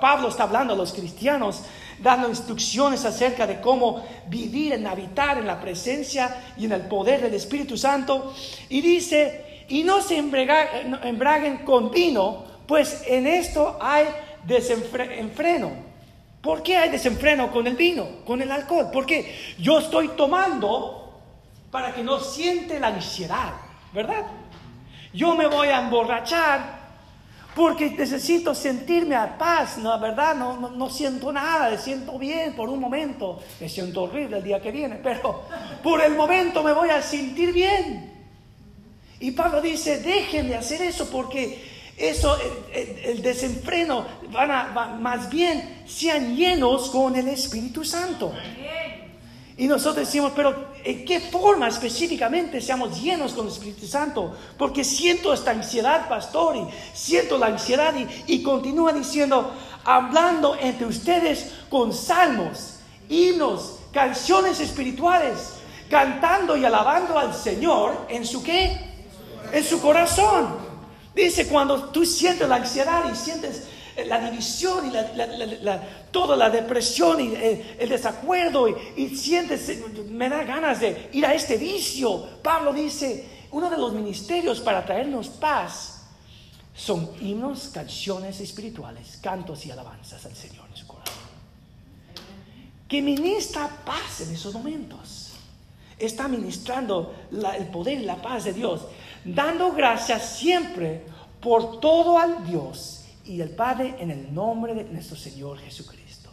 Pablo 0.00 0.28
está 0.28 0.44
hablando 0.44 0.74
a 0.74 0.76
los 0.76 0.92
cristianos, 0.92 1.62
dando 2.00 2.28
instrucciones 2.28 3.04
acerca 3.04 3.46
de 3.46 3.60
cómo 3.60 4.04
vivir 4.28 4.72
en 4.72 4.86
habitar 4.86 5.38
en 5.38 5.46
la 5.46 5.60
presencia 5.60 6.54
y 6.56 6.66
en 6.66 6.72
el 6.72 6.82
poder 6.82 7.22
del 7.22 7.34
Espíritu 7.34 7.76
Santo. 7.76 8.32
Y 8.68 8.80
dice, 8.80 9.64
y 9.68 9.82
no 9.82 10.00
se 10.00 10.16
embraguen 10.18 11.58
con 11.58 11.90
vino, 11.90 12.44
pues 12.66 13.02
en 13.06 13.26
esto 13.26 13.78
hay 13.80 14.06
desenfreno. 14.46 15.85
¿Por 16.46 16.62
qué 16.62 16.76
hay 16.76 16.90
desenfreno 16.90 17.50
con 17.50 17.66
el 17.66 17.74
vino, 17.74 18.06
con 18.24 18.40
el 18.40 18.52
alcohol? 18.52 18.88
Porque 18.92 19.34
yo 19.58 19.80
estoy 19.80 20.10
tomando 20.10 21.20
para 21.72 21.92
que 21.92 22.04
no 22.04 22.20
siente 22.20 22.78
la 22.78 22.86
ansiedad, 22.86 23.52
¿verdad? 23.92 24.22
Yo 25.12 25.34
me 25.34 25.48
voy 25.48 25.66
a 25.66 25.80
emborrachar 25.80 26.86
porque 27.52 27.90
necesito 27.90 28.54
sentirme 28.54 29.16
a 29.16 29.36
paz, 29.36 29.78
¿no? 29.78 29.98
¿verdad? 29.98 30.36
No, 30.36 30.56
no, 30.56 30.70
no, 30.70 30.88
siento 30.88 31.32
nada, 31.32 31.68
me 31.70 31.78
siento 31.78 32.16
bien 32.16 32.54
por 32.54 32.68
un 32.68 32.78
momento, 32.78 33.40
me 33.58 33.68
siento 33.68 34.02
horrible 34.02 34.36
el 34.36 34.44
día 34.44 34.62
que 34.62 34.70
viene, 34.70 35.00
pero 35.02 35.46
por 35.82 36.00
el 36.00 36.14
momento 36.14 36.62
me 36.62 36.72
voy 36.72 36.90
a 36.90 37.02
sentir 37.02 37.52
bien. 37.52 38.14
Y 39.18 39.32
Pablo 39.32 39.60
dice, 39.60 39.98
déjenme 39.98 40.54
hacer 40.54 40.80
eso 40.82 41.10
porque 41.10 41.75
eso, 41.96 42.36
el, 42.72 43.22
desenfreno, 43.22 44.04
van 44.30 44.50
a, 44.50 44.98
más 45.00 45.30
bien 45.30 45.84
sean 45.86 46.36
llenos 46.36 46.90
con 46.90 47.16
el 47.16 47.28
Espíritu 47.28 47.84
Santo. 47.84 48.32
Y 49.58 49.66
nosotros 49.66 50.06
decimos, 50.06 50.32
pero 50.36 50.72
¿en 50.84 51.06
qué 51.06 51.18
forma 51.18 51.66
específicamente 51.68 52.60
seamos 52.60 53.00
llenos 53.00 53.32
con 53.32 53.46
el 53.46 53.52
Espíritu 53.52 53.86
Santo? 53.86 54.36
Porque 54.58 54.84
siento 54.84 55.32
esta 55.32 55.52
ansiedad, 55.52 56.06
pastor, 56.08 56.56
y 56.56 56.66
siento 56.92 57.38
la 57.38 57.46
ansiedad 57.46 57.94
y, 57.96 58.34
y 58.34 58.42
continúa 58.42 58.92
diciendo, 58.92 59.54
hablando 59.84 60.56
entre 60.60 60.86
ustedes 60.86 61.52
con 61.70 61.94
salmos, 61.94 62.80
himnos, 63.08 63.78
canciones 63.92 64.60
espirituales, 64.60 65.54
cantando 65.88 66.54
y 66.58 66.66
alabando 66.66 67.18
al 67.18 67.32
Señor 67.32 68.06
en 68.10 68.26
su 68.26 68.42
qué? 68.42 68.86
en 69.52 69.64
su 69.64 69.80
corazón. 69.80 70.65
Dice, 71.16 71.48
cuando 71.48 71.84
tú 71.84 72.04
sientes 72.04 72.46
la 72.46 72.56
ansiedad 72.56 73.10
y 73.10 73.16
sientes 73.16 73.62
eh, 73.96 74.04
la 74.04 74.20
división 74.30 74.86
y 74.86 74.90
la, 74.90 75.82
toda 76.10 76.36
la 76.36 76.50
depresión 76.50 77.18
y 77.18 77.28
eh, 77.28 77.76
el, 77.78 77.88
desacuerdo 77.88 78.68
y, 78.68 79.16
sientes, 79.16 79.66
eh, 79.70 79.82
me 80.10 80.28
da 80.28 80.44
ganas 80.44 80.80
de 80.80 81.08
ir 81.14 81.24
a 81.24 81.32
este 81.32 81.56
vicio. 81.56 82.22
Pablo 82.42 82.74
dice, 82.74 83.46
uno 83.52 83.70
de 83.70 83.78
los 83.78 83.94
ministerios 83.94 84.60
para 84.60 84.84
traernos 84.84 85.28
paz 85.28 86.02
son 86.74 87.10
himnos, 87.22 87.68
canciones 87.68 88.38
espirituales, 88.40 89.18
cantos 89.22 89.64
y 89.64 89.70
alabanzas 89.70 90.26
al 90.26 90.36
Señor 90.36 90.66
en 90.68 90.76
su 90.76 90.86
corazón. 90.86 91.14
Que 92.86 93.00
ministra 93.00 93.70
paz 93.86 94.20
en 94.20 94.34
esos 94.34 94.52
momentos. 94.52 95.32
Está 95.98 96.28
ministrando 96.28 97.14
el 97.30 97.68
poder 97.68 98.00
y 98.00 98.04
la 98.04 98.20
paz 98.20 98.44
de 98.44 98.52
Dios 98.52 98.82
dando 99.34 99.72
gracias 99.72 100.36
siempre 100.36 101.04
por 101.40 101.80
todo 101.80 102.18
al 102.18 102.46
Dios 102.46 103.04
y 103.24 103.40
el 103.40 103.50
Padre 103.50 103.96
en 103.98 104.10
el 104.10 104.32
nombre 104.32 104.74
de 104.74 104.84
nuestro 104.84 105.16
Señor 105.16 105.58
Jesucristo. 105.58 106.30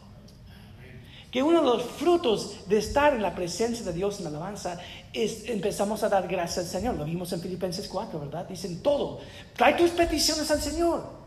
Que 1.32 1.42
uno 1.42 1.62
de 1.62 1.66
los 1.66 1.84
frutos 1.84 2.68
de 2.68 2.78
estar 2.78 3.16
en 3.16 3.22
la 3.24 3.34
presencia 3.34 3.84
de 3.84 3.94
Dios 3.94 4.20
en 4.20 4.26
la 4.26 4.30
alabanza 4.30 4.80
es 5.12 5.50
empezamos 5.50 6.04
a 6.04 6.10
dar 6.10 6.28
gracias 6.28 6.66
al 6.66 6.72
Señor. 6.72 6.96
Lo 6.96 7.06
vimos 7.06 7.34
en 7.34 7.42
Filipenses 7.42 7.88
4, 7.88 8.20
¿verdad? 8.20 8.48
Dicen 8.48 8.84
todo. 8.84 9.20
Trae 9.56 9.74
tus 9.74 9.90
peticiones 9.92 10.52
al 10.52 10.62
Señor. 10.62 11.24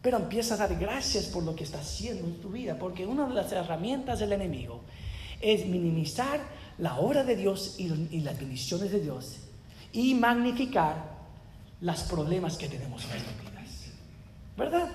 Pero 0.00 0.18
empieza 0.18 0.54
a 0.54 0.58
dar 0.58 0.76
gracias 0.76 1.24
por 1.24 1.42
lo 1.42 1.56
que 1.56 1.64
está 1.64 1.80
haciendo 1.80 2.24
en 2.24 2.40
tu 2.40 2.50
vida. 2.50 2.78
Porque 2.78 3.04
una 3.04 3.26
de 3.26 3.34
las 3.34 3.50
herramientas 3.50 4.20
del 4.20 4.32
enemigo 4.32 4.82
es 5.40 5.66
minimizar 5.66 6.40
la 6.78 6.96
obra 7.00 7.24
de 7.24 7.34
Dios 7.34 7.74
y, 7.78 7.86
y 8.12 8.20
las 8.20 8.38
bendiciones 8.38 8.92
de 8.92 9.00
Dios 9.00 9.45
y 9.96 10.14
magnificar 10.14 10.94
los 11.80 12.02
problemas 12.02 12.58
que 12.58 12.68
tenemos 12.68 13.02
en 13.04 13.10
nuestras 13.10 13.40
vidas. 13.40 13.86
¿Verdad? 14.54 14.88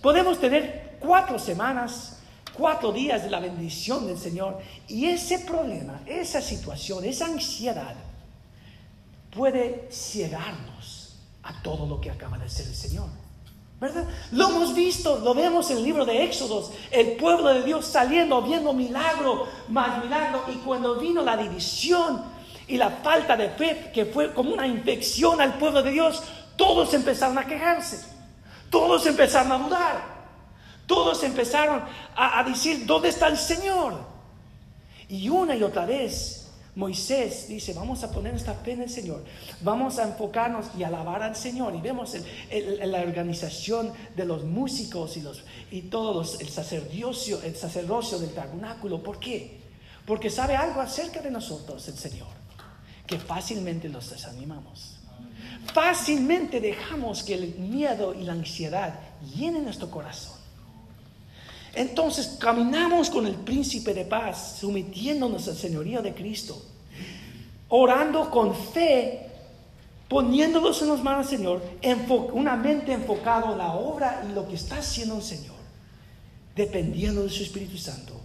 Podemos 0.00 0.38
tener 0.38 0.98
cuatro 1.00 1.36
semanas, 1.36 2.20
cuatro 2.52 2.92
días 2.92 3.24
de 3.24 3.30
la 3.30 3.40
bendición 3.40 4.06
del 4.06 4.16
Señor 4.16 4.58
y 4.86 5.06
ese 5.06 5.40
problema, 5.40 6.00
esa 6.06 6.40
situación, 6.40 7.04
esa 7.04 7.26
ansiedad 7.26 7.96
puede 9.34 9.88
cegarnos 9.90 11.16
a 11.42 11.60
todo 11.60 11.84
lo 11.84 12.00
que 12.00 12.12
acaba 12.12 12.38
de 12.38 12.44
hacer 12.44 12.68
el 12.68 12.76
Señor. 12.76 13.08
¿Verdad? 13.80 14.08
Lo 14.30 14.48
hemos 14.48 14.74
visto, 14.74 15.18
lo 15.18 15.34
vemos 15.34 15.70
en 15.70 15.78
el 15.78 15.84
libro 15.84 16.04
de 16.04 16.24
Éxodos, 16.24 16.70
el 16.92 17.16
pueblo 17.16 17.48
de 17.52 17.62
Dios 17.64 17.84
saliendo, 17.84 18.42
viendo 18.42 18.72
milagro 18.72 19.46
más 19.68 20.02
milagro, 20.02 20.44
y 20.52 20.56
cuando 20.58 21.00
vino 21.00 21.22
la 21.22 21.36
división, 21.36 22.37
y 22.68 22.76
la 22.76 22.90
falta 22.90 23.36
de 23.36 23.48
fe 23.50 23.90
que 23.92 24.04
fue 24.04 24.32
como 24.32 24.52
una 24.52 24.66
infección 24.66 25.40
al 25.40 25.58
pueblo 25.58 25.82
de 25.82 25.90
Dios, 25.90 26.22
todos 26.56 26.92
empezaron 26.92 27.38
a 27.38 27.46
quejarse, 27.46 28.06
todos 28.70 29.06
empezaron 29.06 29.52
a 29.52 29.58
dudar, 29.58 30.04
todos 30.86 31.22
empezaron 31.24 31.82
a, 32.14 32.44
decir, 32.44 32.84
¿dónde 32.84 33.08
está 33.08 33.28
el 33.28 33.38
Señor? 33.38 33.94
Y 35.08 35.30
una 35.30 35.56
y 35.56 35.62
otra 35.62 35.86
vez 35.86 36.50
Moisés 36.74 37.48
dice, 37.48 37.72
vamos 37.72 38.04
a 38.04 38.10
poner 38.10 38.34
esta 38.34 38.52
fe 38.52 38.72
en 38.72 38.82
el 38.82 38.90
Señor, 38.90 39.24
vamos 39.62 39.98
a 39.98 40.02
enfocarnos 40.04 40.66
y 40.76 40.82
alabar 40.82 41.22
al 41.22 41.36
Señor. 41.36 41.74
Y 41.74 41.80
vemos 41.80 42.14
la 42.50 43.00
organización 43.00 43.92
de 44.14 44.26
los 44.26 44.44
músicos 44.44 45.16
y, 45.16 45.22
los, 45.22 45.42
y 45.70 45.82
todos 45.82 46.38
el 46.40 46.50
sacerdocio, 46.50 47.40
el 47.42 47.56
sacerdocio 47.56 48.18
del 48.18 48.34
tabernáculo. 48.34 49.02
¿Por 49.02 49.18
qué? 49.18 49.58
Porque 50.04 50.28
sabe 50.28 50.54
algo 50.54 50.80
acerca 50.80 51.20
de 51.20 51.30
nosotros 51.30 51.88
el 51.88 51.96
Señor 51.96 52.37
que 53.08 53.18
fácilmente 53.18 53.88
los 53.88 54.10
desanimamos. 54.10 54.94
Fácilmente 55.72 56.60
dejamos 56.60 57.24
que 57.24 57.34
el 57.34 57.54
miedo 57.56 58.14
y 58.14 58.22
la 58.22 58.34
ansiedad 58.34 59.00
llenen 59.34 59.64
nuestro 59.64 59.90
corazón. 59.90 60.36
Entonces 61.74 62.36
caminamos 62.38 63.10
con 63.10 63.26
el 63.26 63.34
príncipe 63.34 63.94
de 63.94 64.04
paz, 64.04 64.58
sometiéndonos 64.60 65.48
al 65.48 65.56
señorío 65.56 66.02
de 66.02 66.14
Cristo, 66.14 66.60
orando 67.68 68.30
con 68.30 68.54
fe, 68.54 69.26
poniéndolos 70.08 70.80
en 70.82 70.88
las 70.88 71.02
manos 71.02 71.28
del 71.28 71.38
Señor, 71.38 71.62
una 72.32 72.56
mente 72.56 72.92
enfocada 72.92 73.52
en 73.52 73.58
la 73.58 73.72
obra 73.72 74.24
y 74.28 74.32
lo 74.32 74.48
que 74.48 74.54
está 74.54 74.78
haciendo 74.78 75.16
el 75.16 75.22
Señor, 75.22 75.56
dependiendo 76.54 77.22
de 77.22 77.30
su 77.30 77.42
Espíritu 77.42 77.76
Santo 77.78 78.20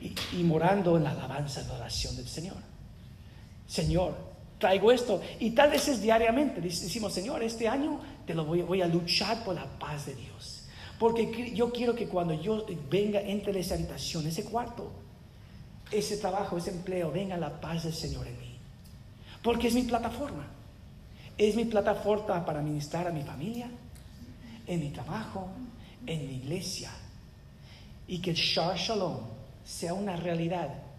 y, 0.00 0.42
morando 0.42 0.96
en 0.96 1.04
la 1.04 1.10
alabanza 1.10 1.62
y 1.62 1.66
la 1.66 1.74
oración 1.74 2.16
del 2.16 2.28
Señor. 2.28 2.69
Señor, 3.70 4.16
traigo 4.58 4.90
esto. 4.90 5.22
Y 5.38 5.52
tal 5.52 5.70
vez 5.70 5.86
es 5.86 6.02
diariamente. 6.02 6.60
Decimos, 6.60 7.12
Señor, 7.12 7.40
este 7.44 7.68
año 7.68 8.00
te 8.26 8.34
lo 8.34 8.44
voy, 8.44 8.82
a 8.82 8.88
luchar 8.88 9.44
por 9.44 9.54
la 9.54 9.64
paz 9.78 10.06
de 10.06 10.16
Dios. 10.16 10.64
Porque 10.98 11.52
yo 11.54 11.70
quiero 11.70 11.94
que 11.94 12.08
cuando 12.08 12.34
yo 12.34 12.66
venga, 12.90 13.20
entre 13.20 13.60
esa 13.60 13.76
habitación, 13.76 14.26
ese 14.26 14.42
cuarto, 14.42 14.90
ese 15.92 16.16
trabajo, 16.16 16.58
ese 16.58 16.70
empleo, 16.70 17.12
venga 17.12 17.36
la 17.36 17.60
paz 17.60 17.84
del 17.84 17.94
Señor 17.94 18.26
en 18.26 18.40
mí. 18.40 18.56
Porque 19.40 19.68
es 19.68 19.74
mi 19.74 19.82
plataforma. 19.82 20.48
Es 21.38 21.54
mi 21.54 21.64
plataforma 21.64 22.44
para 22.44 22.60
ministrar 22.60 23.06
a 23.06 23.12
mi 23.12 23.22
familia, 23.22 23.70
en 24.66 24.80
mi 24.80 24.90
trabajo, 24.90 25.48
en 26.06 26.26
mi 26.26 26.34
iglesia. 26.38 26.90
Y 28.08 28.20
que 28.20 28.30
el 28.30 28.36
Shar 28.36 28.76
Shalom 28.76 29.18
sea 29.64 29.94
una 29.94 30.16
realidad 30.16 30.89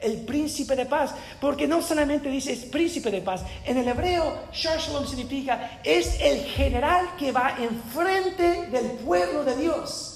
el 0.00 0.20
príncipe 0.20 0.76
de 0.76 0.86
paz, 0.86 1.14
porque 1.40 1.66
no 1.66 1.82
solamente 1.82 2.30
dice 2.30 2.52
es 2.52 2.64
príncipe 2.66 3.10
de 3.10 3.20
paz, 3.20 3.42
en 3.64 3.78
el 3.78 3.88
hebreo 3.88 4.44
Shar 4.52 4.78
Shalom 4.78 5.06
significa 5.06 5.80
es 5.82 6.20
el 6.20 6.44
general 6.44 7.16
que 7.16 7.32
va 7.32 7.56
enfrente 7.58 8.68
del 8.68 8.86
pueblo 8.92 9.44
de 9.44 9.56
Dios. 9.56 10.14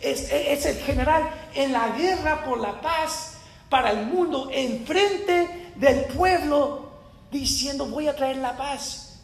Es, 0.00 0.32
el 0.32 0.76
general 0.78 1.30
en 1.54 1.72
la 1.72 1.90
guerra 1.90 2.44
por 2.44 2.58
la 2.58 2.80
paz 2.80 3.34
para 3.68 3.92
el 3.92 4.06
mundo, 4.06 4.50
enfrente 4.52 5.72
del 5.76 6.06
pueblo, 6.06 6.90
diciendo 7.30 7.86
voy 7.86 8.08
a 8.08 8.16
traer 8.16 8.38
la 8.38 8.56
paz. 8.56 9.20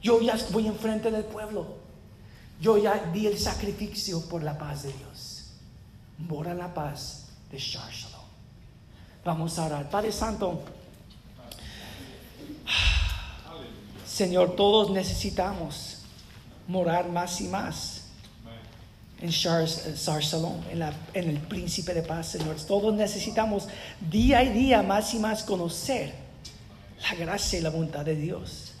Yo 0.00 0.20
ya 0.22 0.36
voy 0.50 0.66
enfrente 0.66 1.10
del 1.10 1.24
pueblo. 1.24 1.82
Yo 2.58 2.78
ya 2.78 3.10
di 3.12 3.26
el 3.26 3.38
sacrificio 3.38 4.26
por 4.28 4.42
la 4.42 4.56
paz 4.56 4.84
de 4.84 4.92
Dios. 4.92 5.52
Mora 6.16 6.54
la 6.54 6.72
paz 6.72 7.28
de 7.50 7.58
Shar. 7.58 8.11
Vamos 9.24 9.58
a 9.58 9.66
orar. 9.66 9.88
Padre 9.88 10.10
Santo, 10.10 10.60
Señor, 14.06 14.56
todos 14.56 14.90
necesitamos 14.90 15.98
morar 16.66 17.08
más 17.08 17.40
y 17.40 17.44
más 17.48 18.02
en 19.20 19.30
Shar, 19.30 19.64
Shalom, 19.64 20.60
en, 20.70 20.82
en 21.14 21.30
el 21.30 21.38
príncipe 21.38 21.94
de 21.94 22.02
paz, 22.02 22.28
Señor. 22.28 22.56
Todos 22.66 22.92
necesitamos 22.92 23.68
día 24.10 24.42
y 24.42 24.52
día 24.52 24.82
más 24.82 25.14
y 25.14 25.20
más 25.20 25.44
conocer 25.44 26.12
la 27.00 27.14
gracia 27.14 27.60
y 27.60 27.62
la 27.62 27.70
voluntad 27.70 28.04
de 28.04 28.16
Dios, 28.16 28.72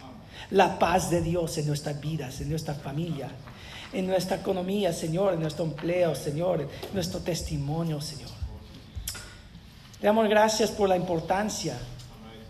la 0.50 0.80
paz 0.80 1.10
de 1.10 1.22
Dios 1.22 1.56
en 1.58 1.68
nuestras 1.68 2.00
vidas, 2.00 2.40
en 2.40 2.50
nuestra 2.50 2.74
familia, 2.74 3.30
en 3.92 4.08
nuestra 4.08 4.38
economía, 4.38 4.92
Señor, 4.92 5.34
en 5.34 5.40
nuestro 5.40 5.64
empleo, 5.64 6.16
Señor, 6.16 6.62
en 6.62 6.68
nuestro 6.92 7.20
testimonio, 7.20 8.00
Señor. 8.00 8.41
Te 10.02 10.08
damos 10.08 10.28
gracias 10.28 10.72
por 10.72 10.88
la 10.88 10.96
importancia 10.96 11.78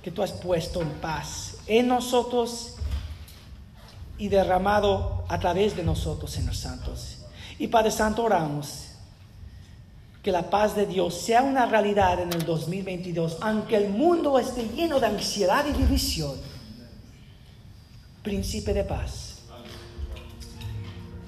que 0.02 0.10
tú 0.10 0.22
has 0.22 0.32
puesto 0.32 0.80
en 0.80 0.88
paz 0.88 1.58
en 1.66 1.86
nosotros 1.86 2.76
y 4.16 4.28
derramado 4.28 5.26
a 5.28 5.38
través 5.38 5.76
de 5.76 5.82
nosotros, 5.82 6.30
Señor 6.30 6.56
Santos. 6.56 7.18
Y 7.58 7.66
Padre 7.66 7.90
Santo, 7.90 8.24
oramos 8.24 8.92
que 10.22 10.32
la 10.32 10.48
paz 10.48 10.74
de 10.74 10.86
Dios 10.86 11.12
sea 11.12 11.42
una 11.42 11.66
realidad 11.66 12.20
en 12.20 12.32
el 12.32 12.46
2022, 12.46 13.36
aunque 13.42 13.76
el 13.76 13.90
mundo 13.90 14.38
esté 14.38 14.66
lleno 14.74 14.98
de 14.98 15.08
ansiedad 15.08 15.66
y 15.66 15.72
división. 15.74 16.34
Príncipe 18.22 18.72
de 18.72 18.84
paz, 18.84 19.42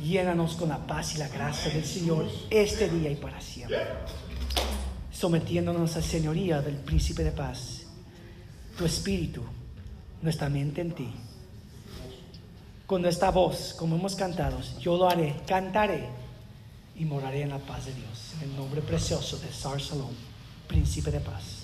llénanos 0.02 0.54
con 0.54 0.70
la 0.70 0.78
paz 0.86 1.16
y 1.16 1.18
la 1.18 1.28
gracia 1.28 1.70
del 1.70 1.84
Señor 1.84 2.26
este 2.48 2.88
día 2.88 3.10
y 3.10 3.16
para 3.16 3.42
siempre 3.42 3.76
sometiéndonos 5.24 5.96
a 5.96 6.02
señoría 6.02 6.60
del 6.60 6.76
príncipe 6.76 7.24
de 7.24 7.32
paz, 7.32 7.88
tu 8.76 8.84
espíritu, 8.84 9.40
nuestra 10.20 10.50
mente 10.50 10.82
en 10.82 10.92
ti. 10.92 11.08
Con 12.84 13.00
nuestra 13.00 13.30
voz, 13.30 13.72
como 13.72 13.96
hemos 13.96 14.16
cantado, 14.16 14.60
yo 14.80 14.98
lo 14.98 15.08
haré, 15.08 15.40
cantaré 15.46 16.10
y 16.94 17.06
moraré 17.06 17.40
en 17.40 17.56
la 17.56 17.58
paz 17.58 17.86
de 17.86 17.94
Dios. 17.94 18.34
En 18.36 18.50
el 18.50 18.56
nombre 18.56 18.82
precioso 18.82 19.38
de 19.38 19.50
Sar 19.50 19.80
Salom, 19.80 20.12
príncipe 20.68 21.10
de 21.10 21.20
paz. 21.20 21.63